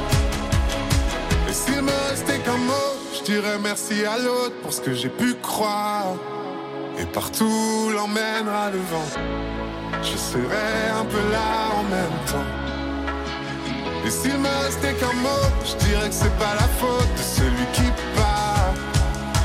[3.24, 6.14] Je dirais merci à l'autre pour ce que j'ai pu croire.
[6.98, 9.10] Et partout l'emmènera le vent.
[10.02, 12.50] Je serai un peu là en même temps.
[14.04, 17.66] Et s'il me restait qu'un mot, je dirais que c'est pas la faute de celui
[17.72, 18.74] qui part,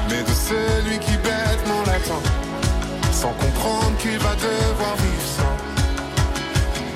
[0.09, 2.23] mais de celui qui bêtement l'attend,
[3.11, 5.57] sans comprendre qu'il va devoir vivre sans.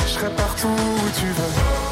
[0.07, 1.90] Je serai partout où tu veux,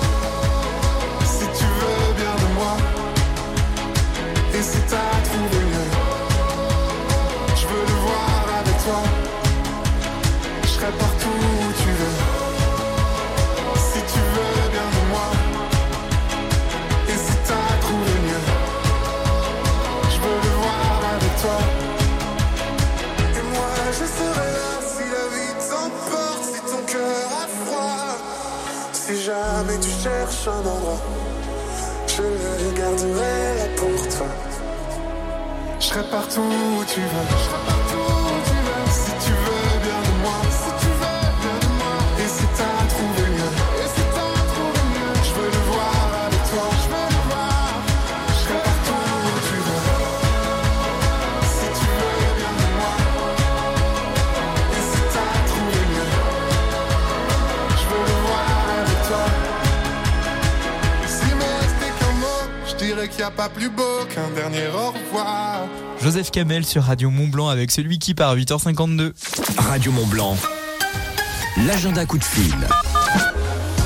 [30.03, 31.01] cherches un endroit.
[32.07, 34.27] Je le garderai pour toi.
[35.79, 37.78] Je serai partout où tu veux.
[63.21, 65.67] A pas plus beau qu'un dernier au revoir.
[66.01, 69.11] Joseph Kamel sur Radio Mont Blanc avec celui qui part à 8h52.
[69.57, 70.37] Radio Mont Blanc.
[71.67, 72.55] L'agenda coup de fil.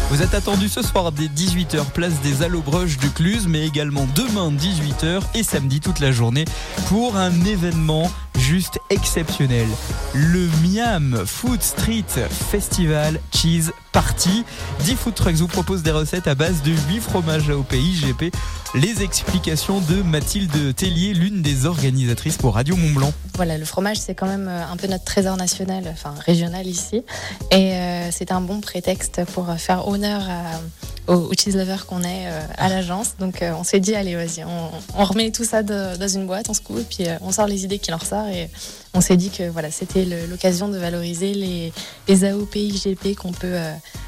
[0.09, 4.51] Vous êtes attendu ce soir dès 18h, place des Allobroches de Cluse, mais également demain
[4.51, 6.45] 18h et samedi toute la journée
[6.87, 9.67] pour un événement juste exceptionnel.
[10.13, 14.43] Le Miam Food Street Festival Cheese Party.
[14.81, 18.33] 10 food trucks vous proposent des recettes à base de 8 fromages AOP IGP.
[18.75, 23.13] Les explications de Mathilde Tellier, l'une des organisatrices pour Radio Mont Blanc.
[23.35, 27.03] Voilà, le fromage, c'est quand même euh, un peu notre trésor national, enfin régional ici.
[27.51, 30.59] Et euh, c'est un bon prétexte pour faire honneur à,
[31.07, 33.15] aux, aux cheese lovers qu'on est euh, à l'agence.
[33.19, 36.27] Donc euh, on s'est dit, allez, vas-y, on, on remet tout ça de- dans une
[36.27, 38.29] boîte, on se coupe, et puis euh, on sort les idées qui en ressortent.
[38.33, 38.49] Et
[38.93, 41.73] on s'est dit que voilà, c'était l'occasion de valoriser les,
[42.07, 43.57] les AOP IGP qu'on peut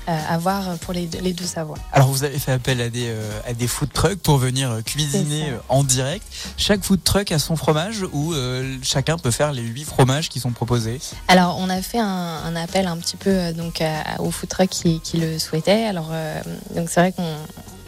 [0.08, 1.80] avoir pour les, les deux savoirs.
[1.92, 3.12] Alors vous avez fait appel à des,
[3.48, 6.24] à des food trucks pour venir cuisiner en direct.
[6.58, 10.40] Chaque food truck a son fromage ou euh, chacun peut faire les 8 fromages qui
[10.40, 11.00] sont proposés?
[11.28, 14.70] Alors, on a fait un, un appel un petit peu donc à- aux food trucks
[14.70, 15.86] qui, qui le souhaitaient.
[15.86, 16.40] Alors, euh,
[16.76, 17.24] donc c'est vrai qu'on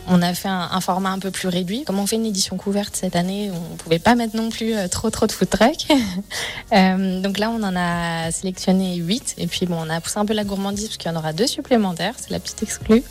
[0.09, 1.83] on a fait un, format un peu plus réduit.
[1.83, 4.87] Comme on fait une édition couverte cette année, on pouvait pas mettre non plus euh,
[4.87, 5.87] trop trop de food trucks.
[6.73, 10.25] Euh, donc là, on en a sélectionné 8 et puis bon, on a poussé un
[10.25, 12.13] peu la gourmandise parce qu'il y en aura deux supplémentaires.
[12.17, 13.03] C'est la petite exclue.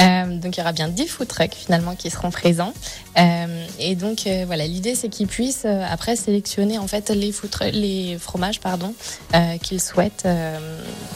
[0.00, 2.74] Euh, donc il y aura bien 10 food trucks finalement qui seront présents.
[3.18, 7.32] Euh, et donc euh, voilà, l'idée c'est qu'ils puissent euh, après sélectionner en fait les,
[8.18, 8.94] fromages pardon
[9.62, 10.26] qu'ils souhaitent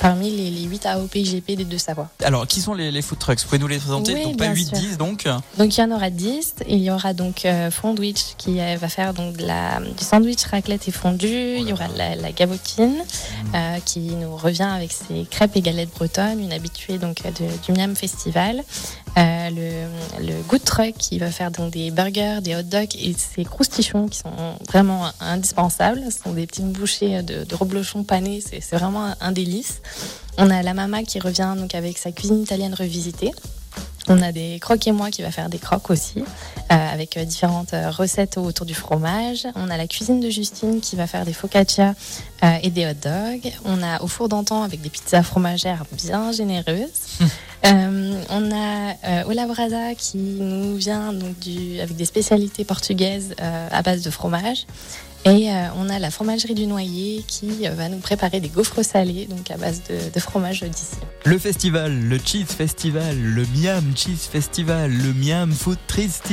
[0.01, 2.09] parmi les, les 8 AOP IGP des deux Savoies.
[2.23, 3.39] Alors qui sont les, les food trucks?
[3.41, 4.15] Vous pouvez nous les présenter?
[4.15, 4.79] Oui, Donc pas bien 8, sûr.
[4.79, 5.29] 10 donc
[5.59, 6.55] Donc il y en aura 10.
[6.69, 10.93] Il y aura donc Fondwich qui va faire donc de la, du sandwich raclette et
[10.93, 11.27] fondu.
[11.29, 12.97] Il y aura la, la gavotine
[13.55, 17.79] euh, qui nous revient avec ses crêpes et galettes bretonnes, une habituée donc de- du
[17.79, 18.63] Miam Festival.
[19.19, 23.15] Euh, le, le Good Truck qui va faire donc des burgers, des hot dogs et
[23.19, 24.31] ces croustichons qui sont
[24.69, 26.03] vraiment indispensables.
[26.11, 28.41] Ce sont des petites bouchées de, de reblochons panés.
[28.41, 29.83] C'est vraiment un, un délice.
[30.39, 33.33] On a la mama qui revient donc avec sa cuisine italienne revisitée.
[34.09, 36.25] On a des croques et moi qui va faire des croques aussi, euh,
[36.71, 39.47] avec euh, différentes recettes autour du fromage.
[39.55, 41.95] On a la cuisine de Justine qui va faire des focaccia
[42.43, 43.53] euh, et des hot dogs.
[43.67, 46.89] On a au four d'antan avec des pizzas fromagères bien généreuses.
[47.67, 53.35] Euh, on a euh, Ola Brasa qui nous vient donc du, avec des spécialités portugaises
[53.41, 54.66] euh, à base de fromage.
[55.27, 58.83] Et euh, on a la fromagerie du Noyer qui euh, va nous préparer des gaufres
[58.83, 60.97] salés, donc à base de, de fromage d'ici.
[61.27, 66.31] Le festival, le Cheese Festival, le Miam Cheese Festival, le Miam Food Triste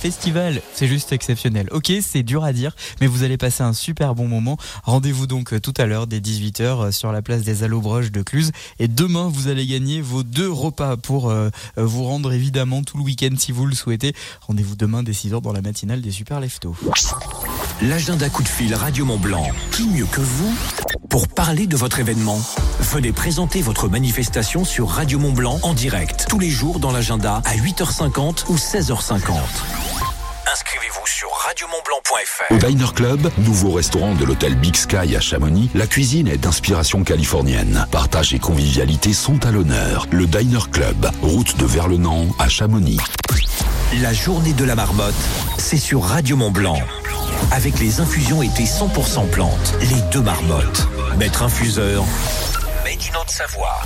[0.00, 0.60] Festival.
[0.72, 1.68] C'est juste exceptionnel.
[1.70, 4.56] Ok, c'est dur à dire, mais vous allez passer un super bon moment.
[4.84, 8.52] Rendez-vous donc euh, tout à l'heure dès 18h sur la place des Allobroges de Cluse.
[8.78, 12.98] Et demain, vous allez gagner vos deux repas pour euh, euh, vous rendre évidemment tout
[12.98, 14.14] le week-end si vous le souhaitez.
[14.42, 16.76] Rendez-vous demain dès 6h dans la matinale des Super Leftos.
[17.88, 19.46] L'agenda coup de fil Radio Mont Blanc.
[19.70, 20.54] Qui mieux que vous
[21.10, 22.38] pour parler de votre événement?
[22.80, 27.42] Venez présenter votre manifestation sur Radio Mont Blanc en direct tous les jours dans l'agenda
[27.44, 30.13] à 8h50 ou 16h50.
[30.54, 32.52] Inscrivez-vous sur radiomontblanc.fr.
[32.52, 37.02] Au Diner Club, nouveau restaurant de l'hôtel Big Sky à Chamonix, la cuisine est d'inspiration
[37.02, 37.84] californienne.
[37.90, 40.06] Partage et convivialité sont à l'honneur.
[40.12, 42.98] Le Diner Club, route de Verlenan à Chamonix.
[44.00, 45.12] La journée de la marmotte,
[45.58, 46.78] c'est sur Radio Mont Blanc.
[47.50, 50.86] Avec les infusions été 100% plantes, les deux marmottes.
[51.18, 52.04] Maître infuseur,
[52.84, 53.82] Made in Haute-Savoie.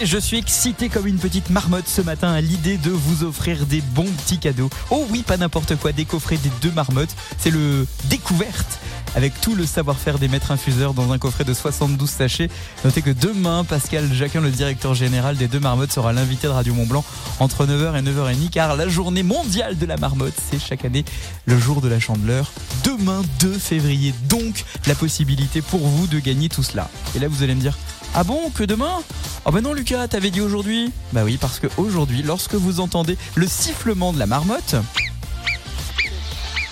[0.00, 3.80] Je suis excité comme une petite marmotte ce matin à l'idée de vous offrir des
[3.80, 4.70] bons petits cadeaux.
[4.90, 7.14] Oh oui, pas n'importe quoi, des coffrets des deux marmottes.
[7.36, 8.78] C'est le découverte
[9.16, 12.48] avec tout le savoir-faire des maîtres infuseurs dans un coffret de 72 sachets.
[12.84, 16.74] Notez que demain, Pascal Jacquin, le directeur général des deux marmottes, sera l'invité de Radio
[16.74, 17.04] Mont Blanc
[17.40, 21.04] entre 9h et 9h30 car la journée mondiale de la marmotte, c'est chaque année
[21.46, 22.52] le jour de la chandeleur.
[22.84, 24.14] Demain, 2 février.
[24.28, 26.88] Donc, la possibilité pour vous de gagner tout cela.
[27.16, 27.76] Et là, vous allez me dire,
[28.14, 28.98] ah bon, que demain?
[29.44, 33.16] Oh ben non Lucas, t'avais dit aujourd'hui Bah oui, parce que aujourd'hui, lorsque vous entendez
[33.34, 34.76] le sifflement de la marmotte,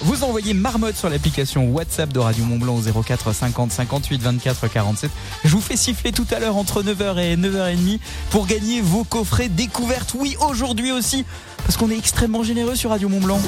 [0.02, 4.68] vous envoyez marmotte sur l'application WhatsApp de Radio Mont Blanc au 04 50 58 24
[4.68, 5.10] 47.
[5.44, 7.98] Je vous fais siffler tout à l'heure entre 9h et 9h30
[8.30, 10.14] pour gagner vos coffrets découvertes.
[10.18, 11.24] Oui, aujourd'hui aussi,
[11.64, 13.40] parce qu'on est extrêmement généreux sur Radio Mont Blanc.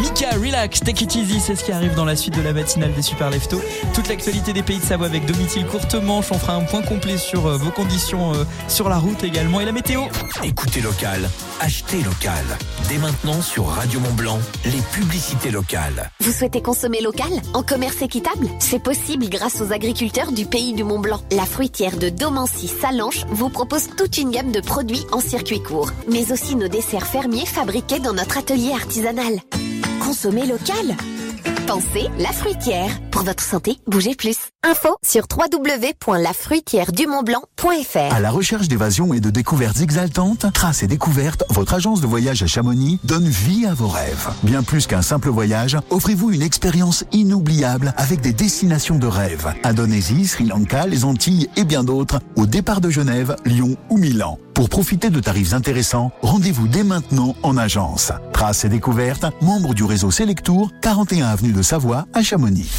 [0.00, 2.92] Mika, relax, take it easy, c'est ce qui arrive dans la suite de la matinale
[2.92, 3.60] des Super Leftos.
[3.94, 6.26] Toute l'actualité des pays de Savoie avec Domitil Courtemanche.
[6.30, 9.64] On fera un point complet sur euh, vos conditions euh, sur la route également et
[9.64, 10.02] la météo.
[10.44, 11.28] Écoutez local,
[11.60, 12.44] achetez local.
[12.88, 16.10] Dès maintenant sur Radio Mont Blanc, les publicités locales.
[16.20, 18.46] Vous souhaitez consommer local en commerce équitable?
[18.60, 21.20] C'est possible grâce aux agriculteurs du pays du Mont Blanc.
[21.32, 25.90] La fruitière de Domancy Salanche vous propose toute une gamme de produits en circuit court,
[26.08, 29.40] mais aussi nos desserts fermiers fabriqués dans notre atelier artisanal.
[30.08, 31.27] Consommer local
[31.68, 32.88] Pensez la fruitière.
[33.10, 34.38] Pour votre santé, bougez plus.
[34.64, 41.74] Info sur www.lafruitièredumontblanc.fr À la recherche d'évasion et de découvertes exaltantes, Trace et Découvertes, votre
[41.74, 44.30] agence de voyage à Chamonix, donne vie à vos rêves.
[44.44, 49.52] Bien plus qu'un simple voyage, offrez-vous une expérience inoubliable avec des destinations de rêve.
[49.62, 54.38] Indonésie, Sri Lanka, les Antilles et bien d'autres, au départ de Genève, Lyon ou Milan.
[54.54, 58.10] Pour profiter de tarifs intéressants, rendez-vous dès maintenant en agence.
[58.32, 62.70] Trace et Découvertes, membre du réseau Selectour, 41 avenue de Savoie à Chamonix.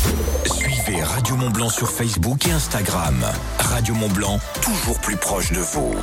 [0.45, 3.25] Suivez Radio Mont Blanc sur Facebook et Instagram.
[3.59, 5.93] Radio Mont Blanc, toujours plus proche de vous.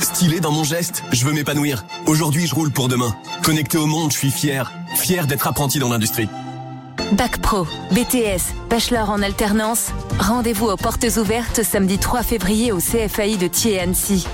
[0.00, 1.84] Stylé dans mon geste, je veux m'épanouir.
[2.06, 3.14] Aujourd'hui, je roule pour demain.
[3.42, 4.70] Connecté au monde, je suis fier.
[4.94, 6.28] Fier d'être apprenti dans l'industrie.
[7.12, 9.86] Bac Pro, BTS, Bachelor en alternance.
[10.18, 14.26] Rendez-vous aux portes ouvertes samedi 3 février au CFAI de Thiers-Annecy.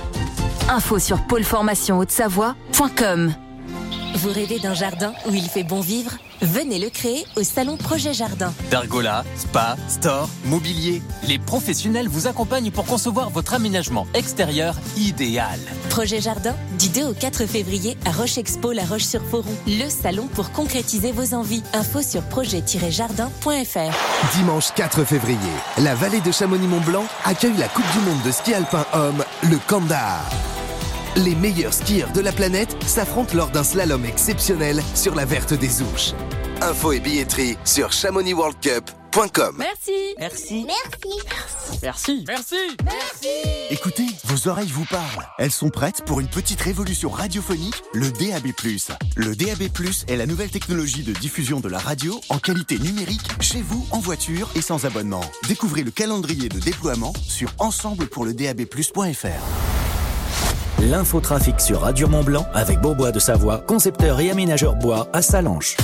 [0.69, 3.35] Info sur pôleformation-haute-savoie.com.
[4.17, 6.13] Vous rêvez d'un jardin où il fait bon vivre?
[6.43, 8.53] Venez le créer au salon Projet Jardin.
[8.71, 11.03] Pergola, spa, store, mobilier.
[11.27, 15.59] Les professionnels vous accompagnent pour concevoir votre aménagement extérieur idéal.
[15.91, 19.55] Projet Jardin, du 2 au 4 février à Roche Expo La Roche-sur-Foron.
[19.67, 21.63] Le salon pour concrétiser vos envies.
[21.73, 24.37] Info sur projet-jardin.fr.
[24.37, 25.39] Dimanche 4 février,
[25.79, 30.25] la vallée de Chamonix-Mont-Blanc accueille la Coupe du Monde de ski alpin homme, le Kandahar.
[31.17, 35.81] Les meilleurs skieurs de la planète s'affrontent lors d'un slalom exceptionnel sur la verte des
[35.81, 36.13] Ouches.
[36.61, 39.55] Info et billetterie sur chamonixworldcup.com.
[39.57, 39.93] Merci.
[40.19, 40.67] Merci.
[41.81, 42.25] Merci.
[42.27, 42.57] Merci.
[43.71, 45.29] Écoutez, vos oreilles vous parlent.
[45.39, 48.49] Elles sont prêtes pour une petite révolution radiophonique, le DAB+.
[49.15, 49.69] Le DAB+,
[50.09, 54.01] est la nouvelle technologie de diffusion de la radio en qualité numérique chez vous, en
[54.01, 55.23] voiture et sans abonnement.
[55.47, 59.94] Découvrez le calendrier de déploiement sur ensemblepourledabplus.fr.
[60.91, 65.77] L'infotrafic sur Radio Mont Blanc avec Beaubois de Savoie, concepteur et aménageur bois à Salanches.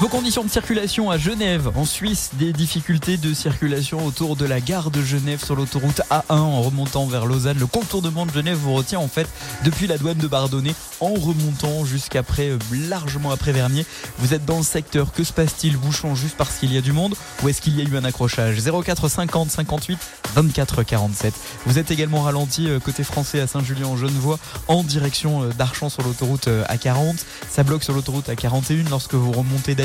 [0.00, 4.60] Vos conditions de circulation à Genève, en Suisse, des difficultés de circulation autour de la
[4.60, 7.58] gare de Genève sur l'autoroute A1 en remontant vers Lausanne.
[7.60, 9.28] Le contournement de Genève vous retient en fait
[9.64, 13.86] depuis la douane de Bardonnay en remontant jusqu'après, euh, largement après Vernier.
[14.18, 16.92] Vous êtes dans le secteur, que se passe-t-il Bouchon juste parce qu'il y a du
[16.92, 17.14] monde
[17.44, 19.98] ou est-ce qu'il y a eu un accrochage 04 50 58
[20.34, 21.34] 24 47.
[21.66, 25.88] Vous êtes également ralenti euh, côté français à Saint-Julien en Genevois en direction euh, d'Archamps
[25.88, 27.14] sur l'autoroute A40.
[27.48, 29.76] Ça bloque sur l'autoroute A41 lorsque vous remontez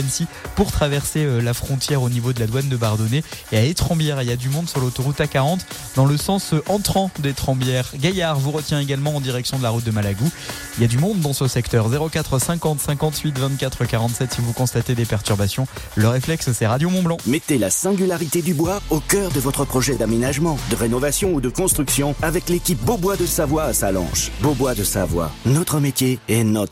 [0.56, 3.24] pour traverser euh, la frontière au niveau de la douane de Bardonnay.
[3.52, 5.60] Et à Étrembières, il y a du monde sur l'autoroute A40
[5.96, 7.92] dans le sens euh, entrant d'Étrembières.
[7.96, 10.30] Gaillard vous retient également en direction de la route de Malagou.
[10.78, 11.88] Il y a du monde dans ce secteur.
[11.90, 15.68] 04 50 58 24 47 si vous constatez des perturbations.
[15.96, 17.18] Le réflexe, c'est Radio Mont Blanc.
[17.26, 21.50] Mettez la singularité du bois au cœur de votre projet d'aménagement, de rénovation ou de
[21.50, 24.32] construction avec l'équipe Beaubois de Savoie à Salanches.
[24.42, 26.70] Beaubois de Savoie, notre métier et notre